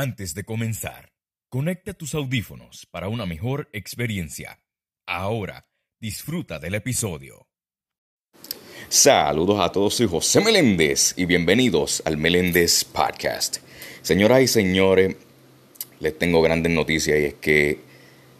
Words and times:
Antes 0.00 0.32
de 0.32 0.44
comenzar, 0.44 1.10
conecta 1.48 1.92
tus 1.92 2.14
audífonos 2.14 2.86
para 2.88 3.08
una 3.08 3.26
mejor 3.26 3.68
experiencia. 3.72 4.60
Ahora, 5.08 5.66
disfruta 6.00 6.60
del 6.60 6.76
episodio. 6.76 7.48
Saludos 8.88 9.58
a 9.58 9.72
todos, 9.72 9.94
soy 9.94 10.06
José 10.06 10.40
Meléndez 10.40 11.14
y 11.16 11.24
bienvenidos 11.24 12.00
al 12.06 12.16
Meléndez 12.16 12.84
Podcast. 12.84 13.56
Señoras 14.00 14.40
y 14.42 14.46
señores, 14.46 15.16
les 15.98 16.16
tengo 16.16 16.42
grandes 16.42 16.70
noticias 16.70 17.18
y 17.18 17.24
es 17.24 17.34
que 17.34 17.80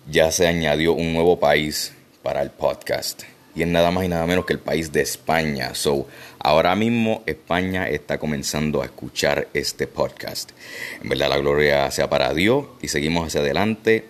ya 0.09 0.31
se 0.31 0.47
añadió 0.47 0.93
un 0.93 1.13
nuevo 1.13 1.41
país 1.41 1.93
para 2.23 2.41
el 2.41 2.51
podcast 2.51 3.25
y 3.57 3.63
es 3.63 3.69
nada 3.69 3.91
más 3.91 4.05
y 4.05 4.09
nada 4.09 4.25
menos 4.29 4.47
que 4.47 4.53
el 4.53 4.61
país 4.61 4.93
de 4.93 5.01
España. 5.01 5.75
So, 5.75 6.07
ahora 6.49 6.75
mismo 6.75 7.23
España 7.27 7.91
está 7.91 8.17
comenzando 8.17 8.81
a 8.81 8.87
escuchar 8.87 9.49
este 9.53 9.87
podcast. 9.87 10.53
En 11.03 11.11
verdad, 11.11 11.29
la 11.29 11.37
gloria 11.37 11.91
sea 11.91 12.09
para 12.09 12.33
Dios 12.33 12.65
y 12.81 12.89
seguimos 12.89 13.27
hacia 13.27 13.41
adelante 13.41 14.07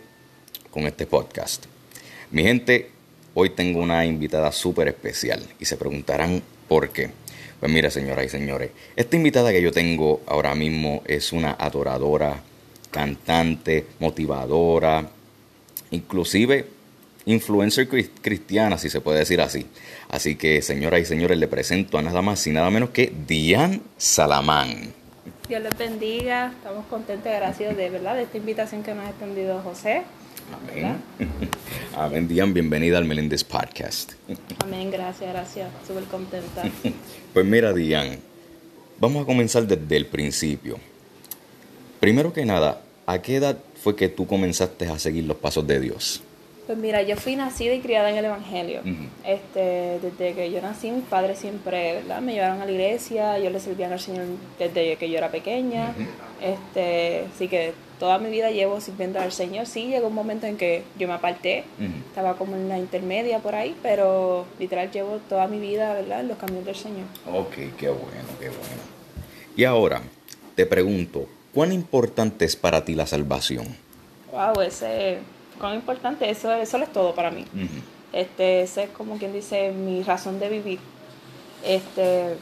con 0.70 0.86
este 0.86 1.04
podcast. 1.08 1.64
Mi 2.30 2.44
gente, 2.44 2.90
hoy 3.34 3.50
tengo 3.50 3.80
una 3.80 4.06
invitada 4.06 4.52
súper 4.52 4.86
especial 4.86 5.42
y 5.58 5.64
se 5.64 5.76
preguntarán 5.76 6.40
por 6.68 6.90
qué. 6.90 7.10
Pues 7.58 7.72
mira, 7.72 7.90
señoras 7.90 8.26
y 8.26 8.28
señores, 8.28 8.70
esta 8.94 9.16
invitada 9.16 9.50
que 9.50 9.60
yo 9.60 9.72
tengo 9.72 10.20
ahora 10.28 10.54
mismo 10.54 11.02
es 11.06 11.32
una 11.32 11.56
adoradora, 11.58 12.40
cantante, 12.92 13.84
motivadora, 13.98 15.10
inclusive 15.90 16.66
influencer 17.26 17.88
cristiana, 17.88 18.78
si 18.78 18.88
se 18.88 19.00
puede 19.00 19.18
decir 19.20 19.40
así. 19.40 19.66
Así 20.08 20.36
que, 20.36 20.62
señoras 20.62 21.00
y 21.00 21.04
señores, 21.04 21.38
le 21.38 21.48
presento 21.48 21.98
a 21.98 22.02
nada 22.02 22.22
más 22.22 22.46
y 22.46 22.50
nada 22.50 22.70
menos 22.70 22.90
que 22.90 23.12
Diane 23.26 23.80
Salamán. 23.96 24.92
Dios 25.48 25.62
les 25.62 25.78
bendiga, 25.78 26.52
estamos 26.56 26.86
contentos 26.86 27.26
y 27.26 27.34
agradecidos 27.34 27.76
de 27.76 27.88
verdad 27.90 28.16
de 28.16 28.22
esta 28.22 28.36
invitación 28.36 28.82
que 28.82 28.94
nos 28.94 29.06
ha 29.06 29.10
extendido 29.10 29.60
José. 29.62 30.02
Amén. 30.52 30.96
Amén, 31.96 32.28
Diane, 32.28 32.52
bienvenida 32.52 32.98
al 32.98 33.04
Meléndez 33.04 33.44
Podcast. 33.44 34.12
Amén, 34.64 34.90
gracias, 34.90 35.30
gracias, 35.30 35.70
súper 35.86 36.04
contenta. 36.04 36.64
Pues 37.32 37.46
mira, 37.46 37.72
Diane, 37.72 38.18
vamos 38.98 39.22
a 39.22 39.26
comenzar 39.26 39.66
desde 39.66 39.96
el 39.96 40.06
principio. 40.06 40.78
Primero 42.00 42.32
que 42.32 42.44
nada, 42.44 42.80
¿a 43.06 43.22
qué 43.22 43.36
edad 43.36 43.58
fue 43.82 43.94
que 43.94 44.08
tú 44.08 44.26
comenzaste 44.26 44.86
a 44.88 44.98
seguir 44.98 45.24
los 45.24 45.36
pasos 45.36 45.66
de 45.66 45.78
Dios? 45.78 46.22
Pues 46.68 46.76
mira, 46.76 47.00
yo 47.00 47.16
fui 47.16 47.34
nacida 47.34 47.72
y 47.72 47.80
criada 47.80 48.10
en 48.10 48.18
el 48.18 48.26
Evangelio. 48.26 48.82
este, 49.24 50.00
desde 50.02 50.34
que 50.34 50.50
yo 50.52 50.60
nací, 50.60 50.90
mis 50.90 51.04
padres 51.04 51.38
siempre 51.38 51.94
¿verdad? 51.94 52.20
me 52.20 52.34
llevaron 52.34 52.60
a 52.60 52.66
la 52.66 52.70
iglesia, 52.70 53.38
yo 53.38 53.48
le 53.48 53.58
servía 53.58 53.90
al 53.90 53.98
Señor 53.98 54.26
desde 54.58 54.96
que 54.96 55.08
yo 55.08 55.16
era 55.16 55.30
pequeña. 55.30 55.94
este, 56.42 57.24
así 57.34 57.48
que 57.48 57.72
toda 57.98 58.18
mi 58.18 58.28
vida 58.28 58.50
llevo 58.50 58.82
sirviendo 58.82 59.18
al 59.18 59.32
Señor. 59.32 59.64
Sí, 59.64 59.86
llegó 59.86 60.08
un 60.08 60.14
momento 60.14 60.46
en 60.46 60.58
que 60.58 60.82
yo 60.98 61.08
me 61.08 61.14
aparté, 61.14 61.64
estaba 62.06 62.34
como 62.36 62.54
en 62.54 62.68
la 62.68 62.78
intermedia 62.78 63.38
por 63.38 63.54
ahí, 63.54 63.74
pero 63.82 64.44
literal 64.58 64.90
llevo 64.90 65.20
toda 65.26 65.48
mi 65.48 65.58
vida 65.58 65.94
¿verdad? 65.94 66.20
en 66.20 66.28
los 66.28 66.36
caminos 66.36 66.66
del 66.66 66.76
Señor. 66.76 67.06
Ok, 67.32 67.54
qué 67.78 67.88
bueno, 67.88 68.28
qué 68.38 68.50
bueno. 68.50 68.82
Y 69.56 69.64
ahora, 69.64 70.02
te 70.54 70.66
pregunto, 70.66 71.28
¿cuán 71.54 71.72
importante 71.72 72.44
es 72.44 72.56
para 72.56 72.84
ti 72.84 72.94
la 72.94 73.06
salvación? 73.06 73.66
Wow, 74.32 74.60
ese 74.60 75.20
cuán 75.58 75.74
importante, 75.74 76.30
eso, 76.30 76.52
eso 76.52 76.78
es 76.78 76.92
todo 76.92 77.14
para 77.14 77.30
mí. 77.30 77.44
este, 78.12 78.62
ese 78.62 78.84
es 78.84 78.90
como 78.90 79.18
quien 79.18 79.32
dice 79.32 79.72
mi 79.72 80.02
razón 80.02 80.38
de 80.40 80.48
vivir. 80.48 80.78
Este, 81.64 82.36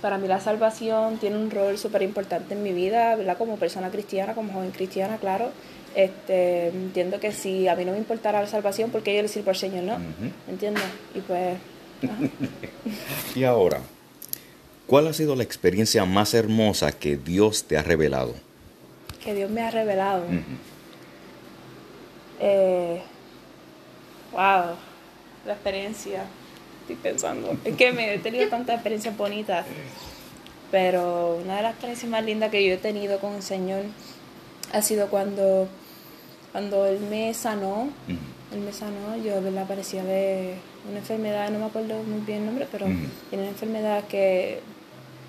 para 0.00 0.18
mí 0.18 0.28
la 0.28 0.40
salvación 0.40 1.18
tiene 1.18 1.36
un 1.36 1.50
rol 1.50 1.78
súper 1.78 2.02
importante 2.02 2.54
en 2.54 2.62
mi 2.62 2.72
vida, 2.72 3.16
¿verdad? 3.16 3.36
Como 3.36 3.56
persona 3.56 3.90
cristiana, 3.90 4.34
como 4.34 4.52
joven 4.52 4.70
cristiana, 4.70 5.18
claro. 5.18 5.50
Este, 5.94 6.68
entiendo 6.68 7.18
que 7.18 7.32
si 7.32 7.66
a 7.68 7.74
mí 7.74 7.84
no 7.84 7.92
me 7.92 7.98
importara 7.98 8.40
la 8.40 8.46
salvación, 8.46 8.90
porque 8.90 9.14
yo 9.14 9.22
le 9.22 9.28
sirvo 9.28 9.50
al 9.50 9.56
Señor, 9.56 9.84
¿no? 9.84 9.98
¿Entiendes? 10.48 10.84
Y 11.14 11.20
pues... 11.20 11.58
y 13.34 13.44
ahora, 13.44 13.80
¿cuál 14.86 15.08
ha 15.08 15.12
sido 15.12 15.36
la 15.36 15.42
experiencia 15.42 16.04
más 16.04 16.32
hermosa 16.32 16.92
que 16.92 17.16
Dios 17.16 17.64
te 17.64 17.76
ha 17.76 17.82
revelado? 17.82 18.34
Que 19.22 19.34
Dios 19.34 19.50
me 19.50 19.60
ha 19.62 19.70
revelado. 19.70 20.24
Eh, 22.40 23.00
wow, 24.32 24.74
la 25.46 25.52
experiencia. 25.52 26.24
Estoy 26.82 26.96
pensando. 26.96 27.56
Es 27.64 27.76
que 27.76 27.92
me 27.92 28.14
he 28.14 28.18
tenido 28.18 28.48
tantas 28.48 28.76
experiencias 28.76 29.16
bonitas. 29.16 29.66
Pero 30.70 31.40
una 31.42 31.56
de 31.56 31.62
las 31.62 31.72
experiencias 31.72 32.10
más 32.10 32.24
lindas 32.24 32.50
que 32.50 32.64
yo 32.64 32.74
he 32.74 32.78
tenido 32.78 33.18
con 33.18 33.34
el 33.34 33.42
Señor 33.42 33.82
ha 34.72 34.82
sido 34.82 35.08
cuando, 35.08 35.68
cuando 36.52 36.86
Él 36.86 37.00
me 37.00 37.34
sanó. 37.34 37.88
Él 38.52 38.60
me 38.60 38.72
sanó. 38.72 39.16
Yo 39.22 39.42
¿verdad? 39.42 39.66
parecía 39.66 40.02
de 40.04 40.54
una 40.88 40.98
enfermedad, 40.98 41.50
no 41.50 41.58
me 41.58 41.66
acuerdo 41.66 42.02
muy 42.02 42.20
bien 42.20 42.40
el 42.40 42.46
nombre, 42.46 42.66
pero 42.70 42.86
tiene 43.28 43.44
una 43.44 43.48
enfermedad 43.48 44.04
que 44.04 44.60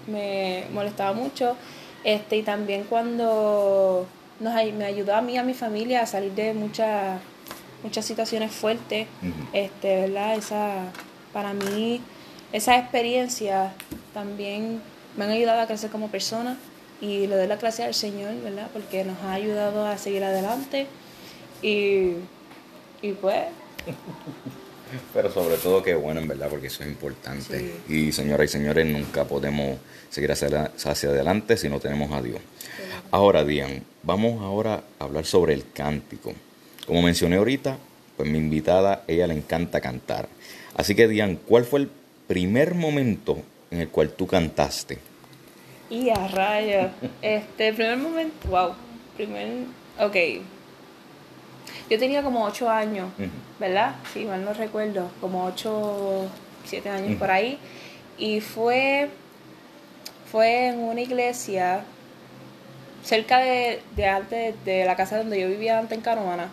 me 0.08 0.66
molestaba 0.74 1.14
mucho. 1.14 1.56
Este, 2.04 2.38
y 2.38 2.44
también 2.44 2.86
cuando 2.86 4.08
nos, 4.42 4.54
me 4.74 4.86
ayudó 4.86 5.16
a 5.16 5.22
mí 5.22 5.34
y 5.34 5.38
a 5.38 5.44
mi 5.44 5.54
familia 5.54 6.02
a 6.02 6.06
salir 6.06 6.34
de 6.34 6.54
muchas 6.54 7.20
muchas 7.84 8.06
situaciones 8.06 8.52
fuertes, 8.52 9.08
este, 9.54 10.02
¿verdad? 10.02 10.36
Esa, 10.36 10.92
para 11.34 11.54
mí, 11.54 12.02
esas 12.52 12.80
experiencias 12.80 13.74
también 14.14 14.82
me 15.18 15.26
han 15.26 15.32
ayudado 15.32 15.62
a 15.62 15.68
crecer 15.68 15.90
como 15.90 16.10
persona 16.10 16.58
y 17.00 17.28
le 17.28 17.36
doy 17.36 17.48
la 17.48 17.56
gracia 17.56 17.86
al 17.86 17.94
Señor, 17.94 18.34
¿verdad? 18.44 18.70
Porque 18.72 19.04
nos 19.04 19.18
ha 19.24 19.34
ayudado 19.34 19.86
a 19.86 19.98
seguir 19.98 20.24
adelante 20.24 20.88
y, 21.62 22.14
y 23.02 23.14
pues... 23.20 23.46
Pero 25.14 25.32
sobre 25.32 25.56
todo 25.56 25.82
que 25.82 25.96
bueno, 25.96 26.20
en 26.20 26.28
verdad, 26.28 26.50
porque 26.50 26.68
eso 26.68 26.84
es 26.84 26.90
importante. 26.90 27.76
Y 27.88 28.12
señoras 28.12 28.50
y 28.50 28.52
señores, 28.52 28.86
nunca 28.86 29.24
podemos 29.24 29.78
seguir 30.10 30.34
hacia, 30.34 30.70
hacia 30.84 31.10
adelante 31.10 31.56
si 31.56 31.70
no 31.70 31.80
tenemos 31.80 32.12
a 32.12 32.22
Dios. 32.22 32.42
Ahora, 33.14 33.44
Dian, 33.44 33.84
vamos 34.04 34.42
ahora 34.42 34.84
a 34.98 35.04
hablar 35.04 35.26
sobre 35.26 35.54
el 35.54 35.70
cántico. 35.74 36.34
Como 36.88 37.02
mencioné 37.02 37.36
ahorita, 37.36 37.78
pues 38.16 38.30
mi 38.30 38.38
invitada, 38.38 39.04
ella 39.06 39.28
le 39.28 39.34
encanta 39.34 39.82
cantar. 39.82 40.30
Así 40.76 40.96
que, 40.96 41.10
Dian, 41.10 41.36
¿cuál 41.36 41.66
fue 41.66 41.82
el 41.82 41.90
primer 42.28 42.74
momento 42.74 43.40
en 43.70 43.82
el 43.82 43.90
cual 43.90 44.12
tú 44.12 44.28
cantaste? 44.28 45.00
Y 45.90 46.10
a 46.10 46.26
raya. 46.30 46.94
Este, 47.22 47.68
el 47.68 47.76
primer 47.76 47.98
momento, 47.98 48.48
wow. 48.48 48.70
Primer, 49.18 49.66
ok. 50.00 50.16
Yo 51.90 52.00
tenía 52.00 52.24
como 52.24 52.46
ocho 52.46 52.70
años, 52.70 53.10
¿verdad? 53.60 53.96
Sí, 54.14 54.24
mal 54.24 54.46
no 54.46 54.54
recuerdo. 54.54 55.12
Como 55.20 55.44
ocho, 55.44 56.30
siete 56.64 56.88
años 56.88 57.20
por 57.20 57.30
ahí. 57.30 57.60
Y 58.18 58.40
fue, 58.40 59.10
fue 60.32 60.68
en 60.68 60.80
una 60.80 61.02
iglesia 61.02 61.84
cerca 63.04 63.40
de, 63.40 63.82
de 63.96 64.06
antes 64.06 64.56
de 64.66 64.86
la 64.86 64.96
casa 64.96 65.18
donde 65.18 65.40
yo 65.40 65.48
vivía 65.48 65.80
antes 65.80 65.98
en 65.98 66.04
Caruana, 66.04 66.50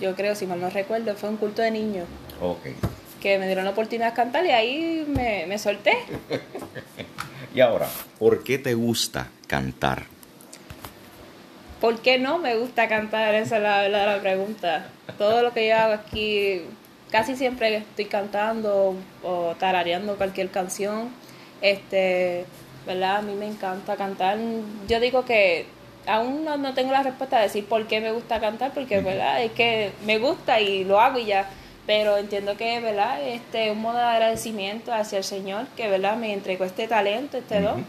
yo 0.00 0.14
creo, 0.16 0.34
si 0.34 0.46
mal 0.46 0.60
no 0.60 0.70
recuerdo, 0.70 1.14
fue 1.14 1.28
un 1.28 1.36
culto 1.36 1.62
de 1.62 1.70
niños. 1.70 2.06
Que 3.20 3.38
me 3.38 3.46
dieron 3.46 3.64
la 3.64 3.72
oportunidad 3.72 4.10
de 4.10 4.14
cantar 4.14 4.46
y 4.46 4.50
ahí 4.50 5.04
me, 5.06 5.44
me 5.46 5.58
solté. 5.58 5.92
y 7.54 7.60
ahora, 7.60 7.86
¿por 8.18 8.42
qué 8.42 8.58
te 8.58 8.74
gusta 8.74 9.28
cantar? 9.46 10.04
¿Por 11.80 12.00
qué 12.00 12.18
no 12.18 12.38
me 12.38 12.56
gusta 12.56 12.88
cantar? 12.88 13.34
Esa 13.34 13.56
es 13.56 13.62
la 13.62 13.82
verdadera 13.82 14.20
pregunta. 14.20 14.86
Todo 15.18 15.42
lo 15.42 15.52
que 15.52 15.68
yo 15.68 15.76
hago 15.76 15.94
aquí, 15.94 16.62
casi 17.10 17.36
siempre 17.36 17.76
estoy 17.76 18.06
cantando 18.06 18.94
o 19.22 19.54
tarareando 19.58 20.16
cualquier 20.16 20.50
canción. 20.50 21.10
Este, 21.60 22.44
¿verdad? 22.86 23.16
A 23.16 23.22
mí 23.22 23.34
me 23.34 23.46
encanta 23.46 23.96
cantar. 23.96 24.38
Yo 24.88 25.00
digo 25.00 25.24
que 25.24 25.66
aún 26.06 26.44
no, 26.44 26.74
tengo 26.74 26.92
la 26.92 27.02
respuesta 27.02 27.38
de 27.38 27.44
decir 27.44 27.64
por 27.66 27.86
qué 27.86 28.00
me 28.00 28.12
gusta 28.12 28.40
cantar, 28.40 28.72
porque 28.72 29.00
verdad 29.00 29.42
es 29.42 29.52
que 29.52 29.92
me 30.04 30.18
gusta 30.18 30.60
y 30.60 30.84
lo 30.84 31.00
hago 31.00 31.18
y 31.18 31.26
ya. 31.26 31.48
Pero 31.86 32.18
entiendo 32.18 32.56
que 32.56 32.80
verdad 32.80 33.20
este 33.22 33.70
un 33.70 33.80
modo 33.80 33.98
de 33.98 34.04
agradecimiento 34.04 34.92
hacia 34.92 35.18
el 35.18 35.24
Señor 35.24 35.66
que 35.76 35.88
verdad 35.88 36.16
me 36.16 36.32
entregó 36.32 36.64
este 36.64 36.86
talento, 36.86 37.38
este 37.38 37.60
don. 37.60 37.84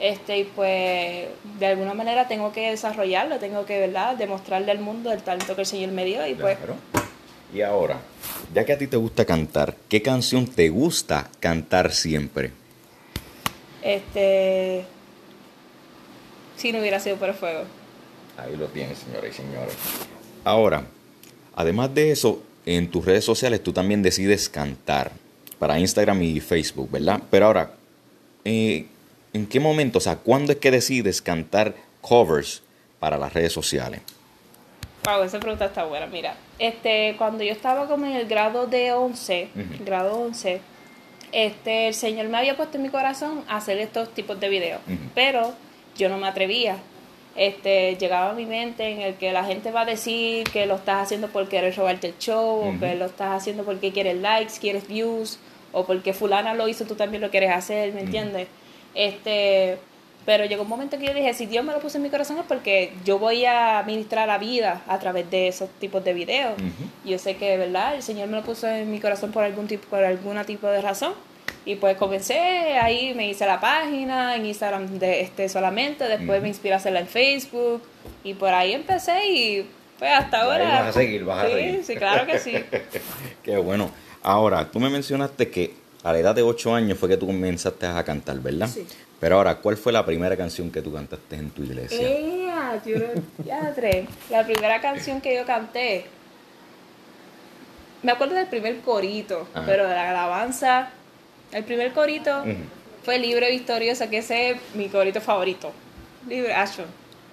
Este, 0.00 0.38
y 0.38 0.44
pues 0.44 1.28
de 1.58 1.66
alguna 1.66 1.94
manera 1.94 2.26
tengo 2.26 2.52
que 2.52 2.70
desarrollarlo, 2.70 3.38
tengo 3.38 3.64
que 3.64 3.78
verdad 3.78 4.16
demostrarle 4.16 4.72
al 4.72 4.80
mundo 4.80 5.12
el 5.12 5.22
talento 5.22 5.54
que 5.54 5.62
el 5.62 5.66
Señor 5.66 5.92
me 5.92 6.04
dio 6.04 6.26
y 6.26 6.34
pues 6.34 6.58
Y 7.54 7.62
ahora, 7.62 8.00
ya 8.52 8.64
que 8.64 8.72
a 8.72 8.78
ti 8.78 8.88
te 8.88 8.96
gusta 8.96 9.24
cantar, 9.24 9.76
¿qué 9.88 10.02
canción 10.02 10.46
te 10.46 10.68
gusta 10.68 11.30
cantar 11.38 11.92
siempre? 11.92 12.50
Este 13.82 14.84
si 16.56 16.72
no 16.72 16.78
hubiera 16.80 17.00
sido 17.00 17.16
por 17.16 17.28
el 17.28 17.34
fuego. 17.34 17.64
Ahí 18.36 18.56
lo 18.56 18.66
tienes, 18.66 18.98
señores 18.98 19.34
y 19.34 19.36
señores. 19.42 19.74
Ahora, 20.44 20.84
además 21.54 21.94
de 21.94 22.10
eso, 22.10 22.42
en 22.66 22.90
tus 22.90 23.04
redes 23.04 23.24
sociales 23.24 23.62
tú 23.62 23.72
también 23.72 24.02
decides 24.02 24.48
cantar 24.48 25.12
para 25.58 25.78
Instagram 25.78 26.22
y 26.22 26.40
Facebook, 26.40 26.90
¿verdad? 26.90 27.20
Pero 27.30 27.46
ahora, 27.46 27.72
eh, 28.44 28.86
¿en 29.32 29.46
qué 29.46 29.60
momento, 29.60 29.98
o 29.98 30.00
sea, 30.00 30.16
cuándo 30.16 30.52
es 30.52 30.58
que 30.58 30.70
decides 30.70 31.22
cantar 31.22 31.74
covers 32.00 32.62
para 32.98 33.16
las 33.16 33.32
redes 33.32 33.52
sociales? 33.52 34.00
Wow, 35.04 35.22
esa 35.22 35.38
pregunta 35.38 35.66
está 35.66 35.84
buena. 35.84 36.06
Mira, 36.06 36.34
este, 36.58 37.14
cuando 37.18 37.44
yo 37.44 37.52
estaba 37.52 37.86
como 37.86 38.06
en 38.06 38.12
el 38.12 38.26
grado 38.26 38.66
de 38.66 38.92
11, 38.92 39.48
Ujú. 39.54 39.84
grado 39.84 40.18
11, 40.18 40.60
este, 41.30 41.88
el 41.88 41.94
Señor 41.94 42.28
me 42.28 42.38
había 42.38 42.56
puesto 42.56 42.76
en 42.78 42.84
mi 42.84 42.88
corazón 42.88 43.44
hacer 43.48 43.78
estos 43.78 44.12
tipos 44.14 44.40
de 44.40 44.48
videos, 44.48 44.80
pero 45.14 45.52
yo 45.96 46.08
no 46.08 46.18
me 46.18 46.26
atrevía. 46.26 46.76
Este, 47.36 47.96
llegaba 47.96 48.30
a 48.30 48.34
mi 48.34 48.46
mente 48.46 48.88
en 48.88 49.00
el 49.00 49.14
que 49.14 49.32
la 49.32 49.44
gente 49.44 49.72
va 49.72 49.80
a 49.80 49.84
decir 49.84 50.44
que 50.44 50.66
lo 50.66 50.76
estás 50.76 51.02
haciendo 51.02 51.28
porque 51.28 51.50
quieres 51.50 51.76
robarte 51.76 52.08
el 52.08 52.18
show, 52.18 52.68
o 52.68 52.78
que 52.78 52.94
lo 52.94 53.06
estás 53.06 53.42
haciendo 53.42 53.64
porque 53.64 53.92
quieres 53.92 54.16
likes, 54.16 54.54
quieres 54.60 54.86
views, 54.86 55.38
o 55.72 55.84
porque 55.84 56.12
fulana 56.12 56.54
lo 56.54 56.68
hizo, 56.68 56.84
tú 56.84 56.94
también 56.94 57.20
lo 57.20 57.30
quieres 57.30 57.50
hacer, 57.50 57.92
¿me 57.92 58.02
entiendes? 58.02 58.46
Este, 58.94 59.78
pero 60.24 60.46
llegó 60.46 60.62
un 60.62 60.68
momento 60.68 60.98
que 60.98 61.06
yo 61.06 61.14
dije, 61.14 61.34
si 61.34 61.46
Dios 61.46 61.64
me 61.64 61.72
lo 61.72 61.80
puso 61.80 61.98
en 61.98 62.04
mi 62.04 62.10
corazón 62.10 62.38
es 62.38 62.44
porque 62.46 62.92
yo 63.04 63.18
voy 63.18 63.44
a 63.44 63.82
ministrar 63.84 64.26
la 64.26 64.38
vida 64.38 64.82
a 64.86 64.98
través 64.98 65.30
de 65.30 65.48
esos 65.48 65.68
tipos 65.80 66.02
de 66.04 66.14
videos. 66.14 66.54
Yo 67.04 67.18
sé 67.18 67.36
que, 67.36 67.56
¿verdad? 67.58 67.96
El 67.96 68.02
Señor 68.02 68.28
me 68.28 68.36
lo 68.36 68.42
puso 68.42 68.68
en 68.68 68.90
mi 68.90 69.00
corazón 69.00 69.32
por 69.32 69.44
algún 69.44 69.66
tipo, 69.66 69.86
por 69.88 70.02
alguna 70.02 70.44
tipo 70.44 70.66
de 70.68 70.80
razón. 70.80 71.12
Y 71.66 71.76
pues 71.76 71.96
comencé, 71.96 72.36
ahí 72.78 73.14
me 73.14 73.28
hice 73.28 73.46
la 73.46 73.58
página 73.58 74.36
en 74.36 74.44
Instagram 74.44 74.98
de 74.98 75.22
este 75.22 75.48
solamente, 75.48 76.04
después 76.04 76.42
me 76.42 76.48
inspiré 76.48 76.74
a 76.74 76.76
hacerla 76.76 77.00
en 77.00 77.06
Facebook 77.06 77.82
y 78.22 78.34
por 78.34 78.52
ahí 78.52 78.74
empecé 78.74 79.26
y 79.26 79.66
pues 79.98 80.10
hasta 80.12 80.42
Ahí 80.42 80.44
ahora. 80.44 80.64
vas 80.80 80.88
a 80.88 80.92
seguir, 80.92 81.24
vas 81.24 81.44
a 81.44 81.46
sí, 81.46 81.52
seguir. 81.54 81.84
Sí, 81.84 81.96
claro 81.96 82.26
que 82.26 82.38
sí. 82.38 82.54
Qué 83.42 83.56
bueno. 83.56 83.90
Ahora, 84.22 84.70
tú 84.70 84.78
me 84.78 84.90
mencionaste 84.90 85.50
que 85.50 85.74
a 86.02 86.12
la 86.12 86.18
edad 86.18 86.34
de 86.34 86.42
8 86.42 86.74
años 86.74 86.98
fue 86.98 87.08
que 87.08 87.16
tú 87.16 87.26
comenzaste 87.26 87.86
a 87.86 88.02
cantar, 88.04 88.38
¿verdad? 88.40 88.68
Sí. 88.68 88.86
Pero 89.20 89.36
ahora, 89.36 89.56
¿cuál 89.56 89.78
fue 89.78 89.90
la 89.92 90.04
primera 90.04 90.36
canción 90.36 90.70
que 90.70 90.82
tú 90.82 90.92
cantaste 90.92 91.36
en 91.36 91.48
tu 91.50 91.62
iglesia? 91.62 91.98
Ya. 93.44 93.74
La 94.30 94.44
primera 94.44 94.80
canción 94.80 95.20
que 95.22 95.34
yo 95.34 95.46
canté, 95.46 96.04
me 98.02 98.12
acuerdo 98.12 98.34
del 98.34 98.48
primer 98.48 98.80
corito, 98.80 99.48
Ajá. 99.54 99.64
pero 99.66 99.86
de 99.88 99.94
la 99.94 100.10
alabanza, 100.10 100.90
el 101.54 101.64
primer 101.64 101.92
corito 101.92 102.44
fue 103.04 103.18
Libre 103.18 103.50
Victoriosa, 103.50 104.10
que 104.10 104.18
ese 104.18 104.50
es 104.50 104.56
mi 104.74 104.88
corito 104.88 105.20
favorito. 105.20 105.72
Libre 106.28 106.52
Action. 106.52 106.86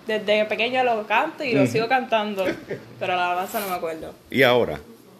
Desde 0.05 0.45
pequeña 0.45 0.83
lo 0.83 1.05
canto 1.07 1.43
y 1.43 1.53
lo 1.53 1.65
sigo 1.67 1.87
cantando, 1.87 2.45
pero 2.99 3.15
la 3.15 3.31
alabanza 3.31 3.59
no 3.59 3.67
me 3.67 3.75
acuerdo. 3.75 4.13
Y 4.29 4.43
ahora, 4.43 4.79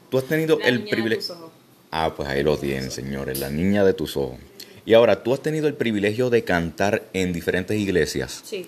tú 0.09 0.17
has 0.17 0.25
tenido 0.25 0.59
La 0.59 0.67
el 0.67 0.83
privilegio... 0.83 1.51
Ah, 1.91 2.13
pues 2.15 2.29
ahí 2.29 2.41
lo 2.41 2.57
tienen, 2.57 2.89
señores, 2.89 3.39
la 3.39 3.49
niña 3.49 3.83
de 3.83 3.93
tus 3.93 4.15
ojos. 4.15 4.37
Y 4.85 4.93
ahora, 4.93 5.23
tú 5.23 5.33
has 5.33 5.41
tenido 5.41 5.67
el 5.67 5.73
privilegio 5.73 6.29
de 6.29 6.43
cantar 6.43 7.03
en 7.13 7.33
diferentes 7.33 7.77
iglesias. 7.77 8.41
Sí, 8.43 8.67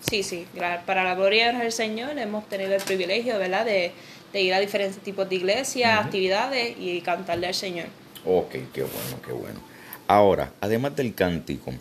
sí, 0.00 0.22
sí. 0.22 0.46
Para 0.86 1.04
la 1.04 1.14
gloria 1.14 1.52
del 1.52 1.72
Señor 1.72 2.18
hemos 2.18 2.48
tenido 2.48 2.74
el 2.74 2.82
privilegio, 2.82 3.38
¿verdad?, 3.38 3.64
de, 3.64 3.92
de 4.32 4.42
ir 4.42 4.54
a 4.54 4.60
diferentes 4.60 4.98
tipos 4.98 5.28
de 5.28 5.36
iglesias, 5.36 5.98
actividades 5.98 6.76
y 6.78 7.00
cantarle 7.00 7.48
al 7.48 7.54
Señor. 7.54 7.86
Ok, 8.24 8.50
qué 8.72 8.82
bueno, 8.82 9.22
qué 9.24 9.32
bueno. 9.32 9.60
Ahora, 10.06 10.52
además 10.60 10.96
del 10.96 11.14
cántico, 11.14 11.72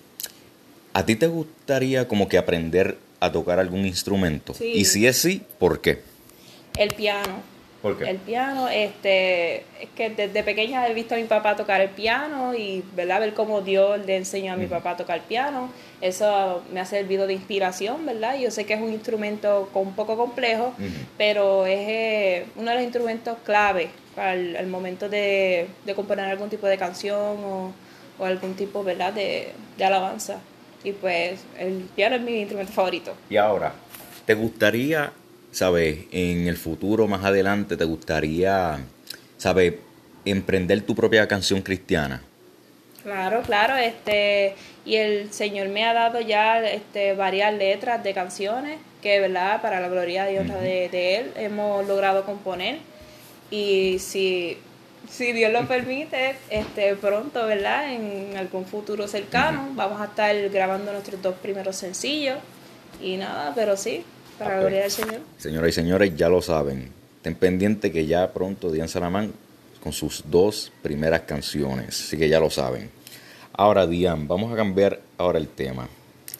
¿a 0.94 1.06
ti 1.06 1.16
te 1.16 1.28
gustaría 1.28 2.08
como 2.08 2.28
que 2.28 2.38
aprender 2.38 2.98
a 3.20 3.32
tocar 3.32 3.60
algún 3.60 3.86
instrumento? 3.86 4.54
Sí. 4.54 4.72
Y 4.76 4.86
si 4.86 5.08
es 5.08 5.18
sí, 5.18 5.42
¿por 5.60 5.82
qué? 5.82 6.02
El 6.78 6.94
piano. 6.94 7.42
¿Por 7.82 7.98
qué? 7.98 8.10
El 8.10 8.18
piano, 8.18 8.68
este, 8.70 9.58
es 9.58 9.90
que 9.96 10.10
desde 10.10 10.44
pequeña 10.44 10.88
he 10.88 10.94
visto 10.94 11.16
a 11.16 11.18
mi 11.18 11.24
papá 11.24 11.56
tocar 11.56 11.80
el 11.80 11.90
piano 11.90 12.54
y, 12.56 12.84
¿verdad?, 12.96 13.20
ver 13.20 13.34
cómo 13.34 13.62
Dios 13.62 14.04
le 14.06 14.18
enseñó 14.18 14.54
a 14.54 14.56
mi 14.58 14.66
papá 14.66 14.92
a 14.92 14.98
tocar 14.98 15.22
piano. 15.22 15.72
Eso 16.02 16.64
me 16.74 16.80
ha 16.80 16.86
servido 16.86 17.28
de 17.28 17.34
inspiración, 17.34 18.06
¿verdad? 18.06 18.38
Yo 18.40 18.52
sé 18.52 18.66
que 18.66 18.74
es 18.74 18.82
un 18.82 18.92
instrumento 18.92 19.70
un 19.74 19.94
poco 19.94 20.18
complejo, 20.18 20.74
pero 21.18 21.66
es 21.66 21.88
eh, 21.88 22.46
uno 22.56 22.72
de 22.72 22.76
los 22.76 22.84
instrumentos 22.84 23.38
clave 23.46 23.90
al, 24.18 24.56
al 24.56 24.68
momento 24.68 25.10
de, 25.10 25.68
de 25.86 25.96
componer 25.96 26.26
algún 26.26 26.50
tipo 26.50 26.68
de 26.68 26.78
canción 26.78 27.16
o, 27.44 27.74
o 28.20 28.26
algún 28.26 28.56
tipo, 28.56 28.84
¿verdad?, 28.84 29.14
de, 29.14 29.52
de 29.78 29.86
alabanza. 29.86 30.40
Y 30.84 30.92
pues 30.92 31.40
el 31.58 31.88
piano 31.96 32.16
es 32.16 32.22
mi 32.22 32.40
instrumento 32.42 32.72
favorito. 32.72 33.14
Y 33.30 33.38
ahora, 33.38 33.74
¿te 34.26 34.34
gustaría, 34.36 35.12
sabes, 35.52 36.00
en 36.12 36.48
el 36.48 36.58
futuro 36.58 37.08
más 37.08 37.24
adelante, 37.26 37.78
te 37.78 37.86
gustaría, 37.86 38.80
sabes, 39.38 39.74
emprender 40.26 40.82
tu 40.82 40.96
propia 40.96 41.28
canción 41.28 41.62
cristiana? 41.62 42.22
Claro, 43.04 43.42
claro, 43.42 43.76
este, 43.78 44.56
y 44.86 44.96
el 44.96 45.32
Señor 45.32 45.70
me 45.70 45.86
ha 45.86 45.94
dado 45.94 46.20
ya 46.20 46.62
este, 46.68 47.14
varias 47.14 47.54
letras 47.54 48.04
de 48.04 48.14
canciones 48.14 48.80
que, 49.02 49.20
¿verdad? 49.22 49.62
Para 49.62 49.80
la 49.80 49.88
gloria 49.88 50.26
honra 50.26 50.56
Ujú. 50.56 50.64
de, 50.64 50.90
de 50.90 51.16
Él 51.18 51.32
hemos 51.38 51.88
logrado 51.88 52.26
componer. 52.26 52.80
Y 53.52 54.00
si, 54.00 54.58
si 55.10 55.32
Dios 55.34 55.52
lo 55.54 55.68
permite, 55.68 56.36
este, 56.50 56.96
pronto, 56.96 57.46
¿verdad? 57.46 57.94
En 57.94 58.36
algún 58.38 58.66
futuro 58.66 59.08
cercano, 59.08 59.70
vamos 59.76 60.02
a 60.02 60.06
estar 60.06 60.36
grabando 60.50 60.92
nuestros 60.92 61.22
dos 61.22 61.36
primeros 61.36 61.76
sencillos. 61.76 62.38
Y 63.02 63.18
nada, 63.18 63.54
pero 63.56 63.78
sí, 63.78 64.04
para 64.38 64.52
Ah, 64.52 64.56
la 64.56 64.62
pues. 64.62 64.72
gloria 64.72 64.82
del 64.84 64.92
Señor. 64.92 65.22
Señoras 65.38 65.70
y 65.70 65.74
señores, 65.74 66.16
ya 66.16 66.30
lo 66.30 66.42
saben. 66.42 66.92
Estén 67.18 67.36
pendientes 67.36 67.92
que 67.92 68.06
ya 68.06 68.32
pronto 68.34 68.72
Dian 68.72 68.88
Salamán 68.90 69.32
con 69.82 69.94
sus 69.94 70.24
dos 70.30 70.72
primeras 70.82 71.22
canciones. 71.22 72.02
Así 72.02 72.18
que 72.18 72.28
ya 72.28 72.40
lo 72.40 72.50
saben. 72.50 72.90
Ahora, 73.54 73.88
Dian, 73.88 74.28
vamos 74.28 74.52
a 74.52 74.56
cambiar 74.56 75.00
ahora 75.18 75.40
el 75.40 75.48
tema. 75.48 75.88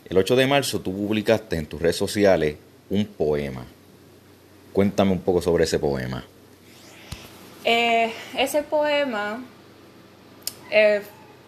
El 0.10 0.18
8 0.18 0.36
de 0.36 0.48
marzo 0.48 0.80
tú 0.82 0.94
publicaste 0.94 1.58
en 1.58 1.66
tus 1.66 1.82
redes 1.82 1.96
sociales 1.96 2.56
un 2.90 3.06
poema. 3.06 3.66
Cuéntame 4.74 5.12
un 5.12 5.20
poco 5.22 5.42
sobre 5.42 5.64
ese 5.66 5.80
poema. 5.80 6.24
Eh, 7.70 8.14
ese 8.38 8.64
poema, 8.64 9.44
eh, 10.72 11.02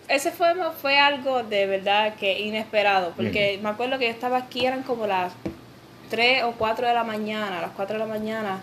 ese 0.09 0.31
poema 0.31 0.71
fue 0.71 0.97
algo 0.99 1.43
de 1.43 1.65
verdad 1.65 2.15
que 2.15 2.39
inesperado, 2.41 3.13
porque 3.15 3.57
me 3.63 3.69
acuerdo 3.69 3.97
que 3.97 4.05
yo 4.05 4.11
estaba 4.11 4.35
aquí, 4.37 4.65
eran 4.65 4.83
como 4.83 5.07
las 5.07 5.31
3 6.09 6.43
o 6.43 6.51
4 6.57 6.87
de 6.87 6.93
la 6.93 7.05
mañana, 7.05 7.59
a 7.59 7.61
las 7.61 7.71
4 7.71 7.93
de 7.97 7.99
la 7.99 8.05
mañana, 8.11 8.59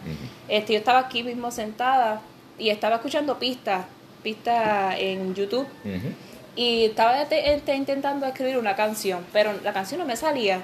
este, 0.48 0.74
yo 0.74 0.78
estaba 0.80 0.98
aquí 0.98 1.22
mismo 1.22 1.50
sentada 1.50 2.20
y 2.58 2.68
estaba 2.68 2.96
escuchando 2.96 3.38
pistas, 3.38 3.86
pistas 4.22 4.96
en 4.98 5.34
YouTube, 5.34 5.66
y 6.56 6.84
estaba 6.86 7.24
te- 7.26 7.54
este, 7.54 7.74
intentando 7.74 8.26
escribir 8.26 8.58
una 8.58 8.74
canción, 8.76 9.24
pero 9.32 9.52
la 9.64 9.72
canción 9.72 10.00
no 10.00 10.06
me 10.06 10.16
salía, 10.16 10.60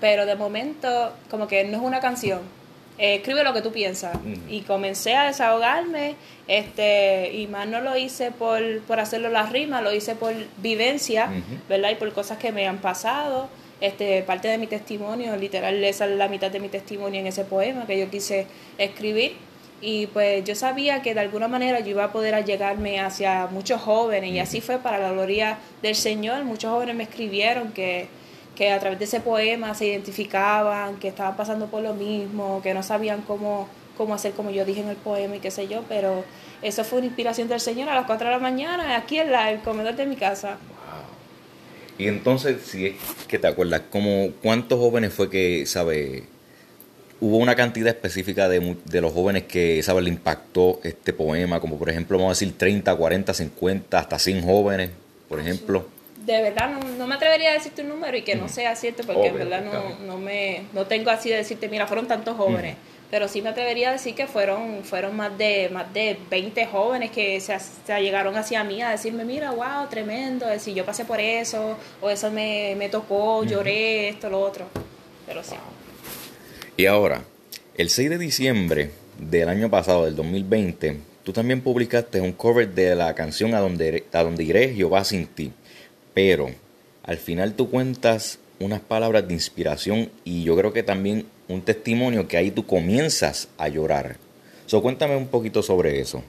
pero 0.00 0.24
de 0.24 0.34
momento 0.36 1.12
como 1.30 1.46
que 1.46 1.64
no 1.64 1.76
es 1.76 1.82
una 1.82 2.00
canción. 2.00 2.40
Eh, 2.98 3.16
escribe 3.16 3.44
lo 3.44 3.52
que 3.52 3.62
tú 3.62 3.72
piensas. 3.72 4.14
Ujú. 4.16 4.34
Y 4.48 4.62
comencé 4.62 5.14
a 5.14 5.26
desahogarme, 5.26 6.16
este, 6.48 7.32
y 7.32 7.46
más 7.46 7.66
no 7.66 7.80
lo 7.80 7.96
hice 7.96 8.30
por, 8.30 8.80
por 8.82 9.00
hacerlo 9.00 9.28
las 9.28 9.52
rimas, 9.52 9.82
lo 9.82 9.92
hice 9.92 10.14
por 10.14 10.32
vivencia. 10.58 11.30
¿verdad? 11.68 11.90
Y 11.90 11.94
por 11.96 12.12
cosas 12.12 12.38
que 12.38 12.52
me 12.52 12.66
han 12.66 12.78
pasado. 12.78 13.48
Este, 13.78 14.22
parte 14.22 14.48
de 14.48 14.56
mi 14.56 14.66
testimonio, 14.66 15.36
literal, 15.36 15.84
esa 15.84 16.06
es 16.06 16.12
la 16.12 16.28
mitad 16.28 16.50
de 16.50 16.60
mi 16.60 16.70
testimonio 16.70 17.20
en 17.20 17.26
ese 17.26 17.44
poema 17.44 17.86
que 17.86 17.98
yo 17.98 18.08
quise 18.10 18.46
escribir. 18.78 19.36
Y 19.82 20.06
pues 20.06 20.42
yo 20.44 20.54
sabía 20.54 21.02
que 21.02 21.12
de 21.12 21.20
alguna 21.20 21.48
manera 21.48 21.80
yo 21.80 21.90
iba 21.90 22.04
a 22.04 22.12
poder 22.12 22.34
allegarme 22.34 22.98
hacia 22.98 23.46
muchos 23.48 23.82
jóvenes 23.82 24.32
y 24.32 24.38
así 24.38 24.62
fue 24.62 24.78
para 24.78 24.98
la 24.98 25.12
gloria 25.12 25.58
del 25.82 25.94
Señor. 25.94 26.44
Muchos 26.44 26.70
jóvenes 26.70 26.96
me 26.96 27.02
escribieron 27.02 27.72
que, 27.72 28.08
que 28.56 28.72
a 28.72 28.80
través 28.80 28.98
de 28.98 29.04
ese 29.04 29.20
poema 29.20 29.74
se 29.74 29.86
identificaban, 29.86 30.96
que 30.96 31.08
estaban 31.08 31.36
pasando 31.36 31.66
por 31.66 31.82
lo 31.82 31.94
mismo, 31.94 32.60
que 32.62 32.74
no 32.74 32.82
sabían 32.82 33.20
cómo, 33.22 33.68
cómo 33.96 34.14
hacer 34.14 34.32
como 34.32 34.50
yo 34.50 34.64
dije 34.64 34.80
en 34.80 34.88
el 34.88 34.96
poema 34.96 35.36
y 35.36 35.40
qué 35.40 35.50
sé 35.50 35.68
yo, 35.68 35.84
pero 35.88 36.24
eso 36.62 36.82
fue 36.82 36.98
una 36.98 37.06
inspiración 37.06 37.48
del 37.48 37.60
Señor 37.60 37.90
a 37.90 37.94
las 37.94 38.06
4 38.06 38.26
de 38.26 38.32
la 38.32 38.40
mañana 38.40 38.96
aquí 38.96 39.18
en 39.18 39.30
la, 39.30 39.50
el 39.52 39.60
comedor 39.60 39.94
de 39.94 40.06
mi 40.06 40.16
casa. 40.16 40.56
Y 41.98 42.08
entonces, 42.08 42.62
si 42.62 42.86
es 42.86 42.94
que 43.28 43.38
te 43.38 43.46
acuerdas, 43.46 43.82
como 43.90 44.30
¿cuántos 44.42 44.78
jóvenes 44.78 45.12
fue 45.12 45.30
que, 45.30 45.64
sabe, 45.66 46.24
hubo 47.20 47.38
una 47.38 47.54
cantidad 47.54 47.88
específica 47.88 48.48
de, 48.48 48.76
de 48.84 49.00
los 49.00 49.12
jóvenes 49.12 49.44
que, 49.44 49.82
sabe, 49.82 50.02
le 50.02 50.10
impactó 50.10 50.80
este 50.82 51.12
poema? 51.12 51.60
Como 51.60 51.78
por 51.78 51.88
ejemplo, 51.88 52.18
vamos 52.18 52.30
a 52.30 52.38
decir 52.38 52.56
30, 52.56 52.94
40, 52.94 53.32
50, 53.32 53.98
hasta 53.98 54.18
100 54.18 54.42
jóvenes, 54.42 54.90
por 55.28 55.40
ejemplo. 55.40 55.95
De 56.26 56.42
verdad, 56.42 56.68
no, 56.70 56.80
no 56.80 57.06
me 57.06 57.14
atrevería 57.14 57.50
a 57.50 57.52
decirte 57.52 57.82
un 57.82 57.88
número 57.88 58.16
y 58.16 58.22
que 58.22 58.34
no 58.34 58.48
sea 58.48 58.74
cierto, 58.74 59.04
porque 59.04 59.28
en 59.28 59.38
verdad 59.38 59.62
no, 59.62 60.04
no, 60.04 60.18
me, 60.18 60.64
no 60.72 60.84
tengo 60.86 61.10
así 61.10 61.30
de 61.30 61.36
decirte, 61.36 61.68
mira, 61.68 61.86
fueron 61.86 62.08
tantos 62.08 62.36
jóvenes. 62.36 62.76
Pero 63.12 63.28
sí 63.28 63.40
me 63.40 63.50
atrevería 63.50 63.90
a 63.90 63.92
decir 63.92 64.16
que 64.16 64.26
fueron, 64.26 64.82
fueron 64.82 65.14
más 65.14 65.38
de 65.38 65.70
más 65.72 65.94
de 65.94 66.18
20 66.28 66.66
jóvenes 66.66 67.12
que 67.12 67.38
se, 67.40 67.56
se 67.60 68.00
llegaron 68.02 68.36
hacia 68.36 68.64
mí 68.64 68.82
a 68.82 68.90
decirme, 68.90 69.24
mira, 69.24 69.52
wow, 69.52 69.88
tremendo, 69.88 70.46
si 70.58 70.74
yo 70.74 70.84
pasé 70.84 71.04
por 71.04 71.20
eso, 71.20 71.78
o 72.00 72.10
eso 72.10 72.32
me, 72.32 72.74
me 72.76 72.88
tocó, 72.88 73.44
lloré, 73.44 74.08
esto, 74.08 74.28
lo 74.28 74.40
otro. 74.40 74.66
Pero 75.24 75.44
sí. 75.44 75.54
Y 76.76 76.86
ahora, 76.86 77.22
el 77.76 77.88
6 77.88 78.10
de 78.10 78.18
diciembre 78.18 78.90
del 79.20 79.48
año 79.48 79.70
pasado, 79.70 80.06
del 80.06 80.16
2020, 80.16 80.98
tú 81.22 81.32
también 81.32 81.60
publicaste 81.60 82.20
un 82.20 82.32
cover 82.32 82.68
de 82.68 82.96
la 82.96 83.14
canción 83.14 83.54
A 83.54 83.60
donde, 83.60 84.04
a 84.12 84.22
donde 84.24 84.42
iré 84.42 84.74
Jehová 84.74 85.04
sin 85.04 85.28
ti. 85.28 85.52
Pero 86.16 86.46
al 87.04 87.18
final 87.18 87.52
tú 87.52 87.68
cuentas 87.70 88.38
unas 88.58 88.80
palabras 88.80 89.28
de 89.28 89.34
inspiración 89.34 90.10
y 90.24 90.44
yo 90.44 90.56
creo 90.56 90.72
que 90.72 90.82
también 90.82 91.26
un 91.46 91.60
testimonio 91.60 92.26
que 92.26 92.38
ahí 92.38 92.50
tú 92.50 92.64
comienzas 92.64 93.48
a 93.58 93.68
llorar. 93.68 94.16
So, 94.64 94.80
cuéntame 94.80 95.14
un 95.14 95.28
poquito 95.28 95.62
sobre 95.62 96.00
eso. 96.00 96.22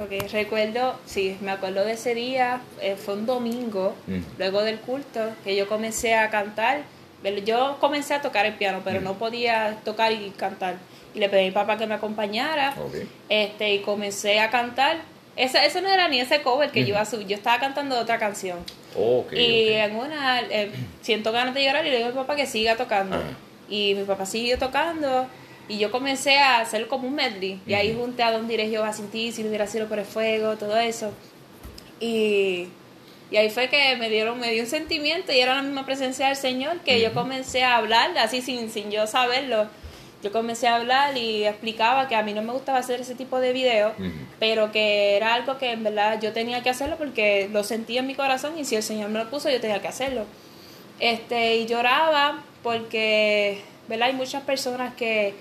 Ok, 0.00 0.10
recuerdo, 0.32 0.98
sí, 1.06 1.36
me 1.40 1.52
acuerdo 1.52 1.84
de 1.84 1.92
ese 1.92 2.16
día, 2.16 2.60
eh, 2.82 2.96
fue 2.96 3.14
un 3.14 3.24
domingo, 3.24 3.94
Mm. 4.08 4.18
luego 4.36 4.62
del 4.64 4.80
culto, 4.80 5.20
que 5.44 5.54
yo 5.54 5.68
comencé 5.68 6.14
a 6.16 6.28
cantar. 6.30 6.82
Yo 7.46 7.76
comencé 7.80 8.14
a 8.14 8.20
tocar 8.20 8.46
el 8.46 8.54
piano, 8.54 8.80
pero 8.84 9.00
Mm. 9.00 9.04
no 9.04 9.14
podía 9.14 9.78
tocar 9.84 10.10
y 10.12 10.30
cantar. 10.36 10.78
Y 11.14 11.20
le 11.20 11.28
pedí 11.28 11.42
a 11.42 11.44
mi 11.44 11.52
papá 11.52 11.78
que 11.78 11.86
me 11.86 11.94
acompañara. 11.94 12.74
Este, 13.28 13.74
y 13.74 13.78
comencé 13.78 14.40
a 14.40 14.50
cantar. 14.50 15.02
Ese, 15.36 15.64
ese 15.64 15.80
no 15.80 15.88
era 15.88 16.08
ni 16.08 16.18
ese 16.20 16.42
cover 16.42 16.70
que 16.72 16.82
yo 16.82 16.88
iba 16.88 17.00
a 17.00 17.04
subir, 17.06 17.28
yo 17.28 17.36
estaba 17.36 17.60
cantando 17.60 17.96
otra 17.98 18.18
canción. 18.18 18.58
Y 18.96 19.00
ok. 19.00 19.32
en 19.32 19.96
una 19.96 20.40
eh, 20.40 20.70
siento 21.02 21.32
ganas 21.32 21.54
de 21.54 21.64
llorar 21.64 21.84
y 21.86 21.90
le 21.90 21.96
digo 21.96 22.08
a 22.08 22.12
mi 22.12 22.16
papá 22.16 22.36
que 22.36 22.46
siga 22.46 22.76
tocando. 22.76 23.16
Ajá. 23.16 23.24
Y 23.68 23.94
mi 23.94 24.04
papá 24.04 24.26
siguió 24.26 24.58
tocando 24.58 25.26
y 25.68 25.78
yo 25.78 25.90
comencé 25.90 26.38
a 26.38 26.60
hacer 26.60 26.86
como 26.88 27.08
un 27.08 27.14
medley. 27.14 27.60
Y 27.66 27.74
ahí 27.74 27.94
junté 27.98 28.22
a 28.22 28.32
Don 28.32 28.46
Diré 28.46 28.68
Jehová 28.68 28.92
sin 28.92 29.08
ti, 29.08 29.32
si 29.32 29.42
no 29.42 29.48
hubiera 29.48 29.66
sido 29.66 29.88
por 29.88 29.98
el 29.98 30.04
fuego, 30.04 30.56
todo 30.56 30.76
eso. 30.76 31.12
Y, 32.00 32.68
y 33.30 33.36
ahí 33.36 33.50
fue 33.50 33.68
que 33.68 33.96
me 33.96 34.10
dieron, 34.10 34.38
me 34.38 34.50
dio 34.52 34.62
un 34.62 34.68
sentimiento 34.68 35.32
y 35.32 35.38
era 35.38 35.54
la 35.54 35.62
misma 35.62 35.86
presencia 35.86 36.26
del 36.26 36.36
Señor 36.36 36.80
que 36.80 37.00
yo 37.00 37.14
comencé 37.14 37.64
a 37.64 37.76
hablar, 37.76 38.16
así 38.18 38.42
sin, 38.42 38.70
sin 38.70 38.90
yo 38.90 39.06
saberlo. 39.06 39.68
Yo 40.24 40.32
comencé 40.32 40.68
a 40.68 40.76
hablar 40.76 41.18
y 41.18 41.44
explicaba 41.44 42.08
que 42.08 42.16
a 42.16 42.22
mí 42.22 42.32
no 42.32 42.40
me 42.40 42.52
gustaba 42.52 42.78
hacer 42.78 42.98
ese 42.98 43.14
tipo 43.14 43.40
de 43.40 43.52
videos, 43.52 43.92
pero 44.40 44.72
que 44.72 45.16
era 45.16 45.34
algo 45.34 45.58
que 45.58 45.72
en 45.72 45.84
verdad 45.84 46.18
yo 46.18 46.32
tenía 46.32 46.62
que 46.62 46.70
hacerlo 46.70 46.96
porque 46.96 47.50
lo 47.52 47.62
sentía 47.62 48.00
en 48.00 48.06
mi 48.06 48.14
corazón 48.14 48.58
y 48.58 48.64
si 48.64 48.74
el 48.74 48.82
Señor 48.82 49.10
me 49.10 49.18
lo 49.22 49.28
puso 49.28 49.50
yo 49.50 49.60
tenía 49.60 49.82
que 49.82 49.88
hacerlo. 49.88 50.24
Este, 50.98 51.56
y 51.58 51.66
lloraba 51.66 52.42
porque, 52.62 53.60
¿verdad? 53.86 54.08
Hay 54.08 54.14
muchas 54.14 54.42
personas 54.44 54.94
que, 54.94 55.34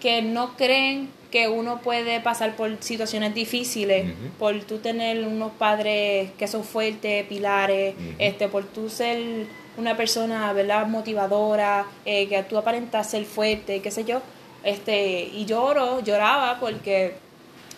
que 0.00 0.22
no 0.22 0.56
creen 0.56 1.10
que 1.30 1.48
uno 1.48 1.82
puede 1.82 2.18
pasar 2.20 2.56
por 2.56 2.82
situaciones 2.82 3.34
difíciles, 3.34 4.14
por 4.38 4.58
tú 4.64 4.78
tener 4.78 5.26
unos 5.26 5.52
padres 5.52 6.30
que 6.38 6.48
son 6.48 6.64
fuertes, 6.64 7.26
pilares, 7.26 7.94
este, 8.18 8.48
por 8.48 8.64
tú 8.64 8.88
ser 8.88 9.46
una 9.76 9.96
persona, 9.96 10.52
¿verdad? 10.52 10.86
Motivadora, 10.86 11.86
eh, 12.04 12.28
que 12.28 12.42
tú 12.44 12.58
aparentas 12.58 13.10
ser 13.10 13.24
fuerte, 13.24 13.80
qué 13.82 13.90
sé 13.90 14.04
yo. 14.04 14.20
Este, 14.62 15.22
y 15.32 15.44
lloro, 15.44 16.00
lloraba 16.00 16.58
porque 16.58 17.14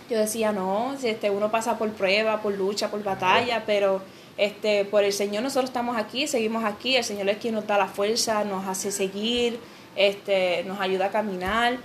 yo 0.09 0.19
decía, 0.19 0.53
no, 0.53 0.95
si 0.99 1.09
este, 1.09 1.31
uno 1.31 1.51
pasa 1.51 1.77
por 1.77 1.91
prueba, 1.93 2.41
por 2.41 2.55
lucha, 2.55 2.91
por 2.91 3.03
batalla, 3.03 3.65
pero 3.67 4.01
este, 4.39 4.85
por 4.85 5.05
el 5.05 5.13
Señor 5.13 5.43
nosotros 5.43 5.69
estamos 5.71 5.97
aquí, 5.97 6.27
seguimos 6.27 6.65
aquí, 6.65 6.97
el 6.97 7.05
Señor 7.05 7.29
es 7.29 7.39
quien 7.39 7.55
nos 7.55 7.67
da 7.67 7.77
la 7.77 7.89
fuerza, 7.89 8.45
nos 8.45 8.67
hace 8.67 8.91
seguir, 8.91 9.59
este, 9.97 10.65
nos 10.65 10.81
ayuda 10.81 11.07
a 11.07 11.11
caminar, 11.11 11.79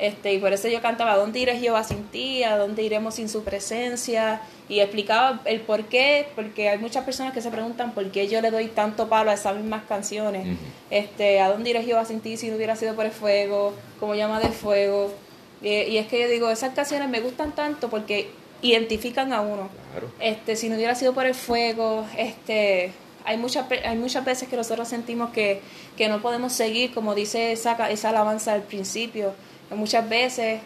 este, 0.00 0.32
y 0.32 0.38
por 0.38 0.52
eso 0.54 0.66
yo 0.68 0.80
cantaba, 0.80 1.12
¿a 1.12 1.16
dónde 1.16 1.40
iré 1.40 1.58
Jehová 1.58 1.84
sin 1.84 2.04
ti? 2.04 2.42
¿A 2.42 2.56
dónde 2.56 2.82
iremos 2.82 3.16
sin 3.16 3.28
su 3.28 3.44
presencia? 3.44 4.40
Y 4.66 4.80
explicaba 4.80 5.42
el 5.44 5.60
por 5.60 5.84
qué, 5.84 6.26
porque 6.34 6.70
hay 6.70 6.78
muchas 6.78 7.04
personas 7.04 7.34
que 7.34 7.42
se 7.42 7.50
preguntan 7.50 7.92
por 7.92 8.10
qué 8.10 8.26
yo 8.26 8.40
le 8.40 8.50
doy 8.50 8.68
tanto 8.68 9.10
palo 9.10 9.30
a 9.30 9.34
esas 9.34 9.56
mismas 9.56 9.84
canciones. 9.86 10.46
Ujú. 10.46 10.56
este, 10.88 11.40
¿A 11.40 11.50
dónde 11.50 11.68
iré 11.68 11.82
Jehová 11.82 12.06
sin 12.06 12.20
ti 12.20 12.38
si 12.38 12.48
no 12.48 12.56
hubiera 12.56 12.76
sido 12.76 12.94
por 12.94 13.04
el 13.04 13.12
fuego? 13.12 13.74
Como 13.98 14.14
llama 14.14 14.40
de 14.40 14.48
fuego. 14.48 15.12
Y, 15.60 15.68
y 15.68 15.98
es 15.98 16.06
que 16.06 16.18
yo 16.18 16.28
digo, 16.28 16.50
esas 16.50 16.72
canciones 16.72 17.10
me 17.10 17.20
gustan 17.20 17.54
tanto 17.54 17.90
porque 17.90 18.30
identifican 18.62 19.34
a 19.34 19.42
uno. 19.42 19.68
Claro. 19.92 20.10
Este, 20.18 20.56
si 20.56 20.70
no 20.70 20.76
hubiera 20.76 20.94
sido 20.94 21.12
por 21.12 21.26
el 21.26 21.34
fuego, 21.34 22.06
este, 22.16 22.92
hay 23.26 23.36
muchas 23.36 23.66
hay 23.84 23.98
muchas 23.98 24.24
veces 24.24 24.48
que 24.48 24.56
nosotros 24.56 24.88
sentimos 24.88 25.30
que, 25.30 25.60
que 25.96 26.08
no 26.08 26.22
podemos 26.22 26.54
seguir, 26.54 26.92
como 26.94 27.14
dice 27.14 27.52
esa, 27.52 27.90
esa 27.90 28.08
alabanza 28.08 28.54
al 28.54 28.62
principio. 28.62 29.34
Muchas 29.70 30.08
veces 30.08 30.60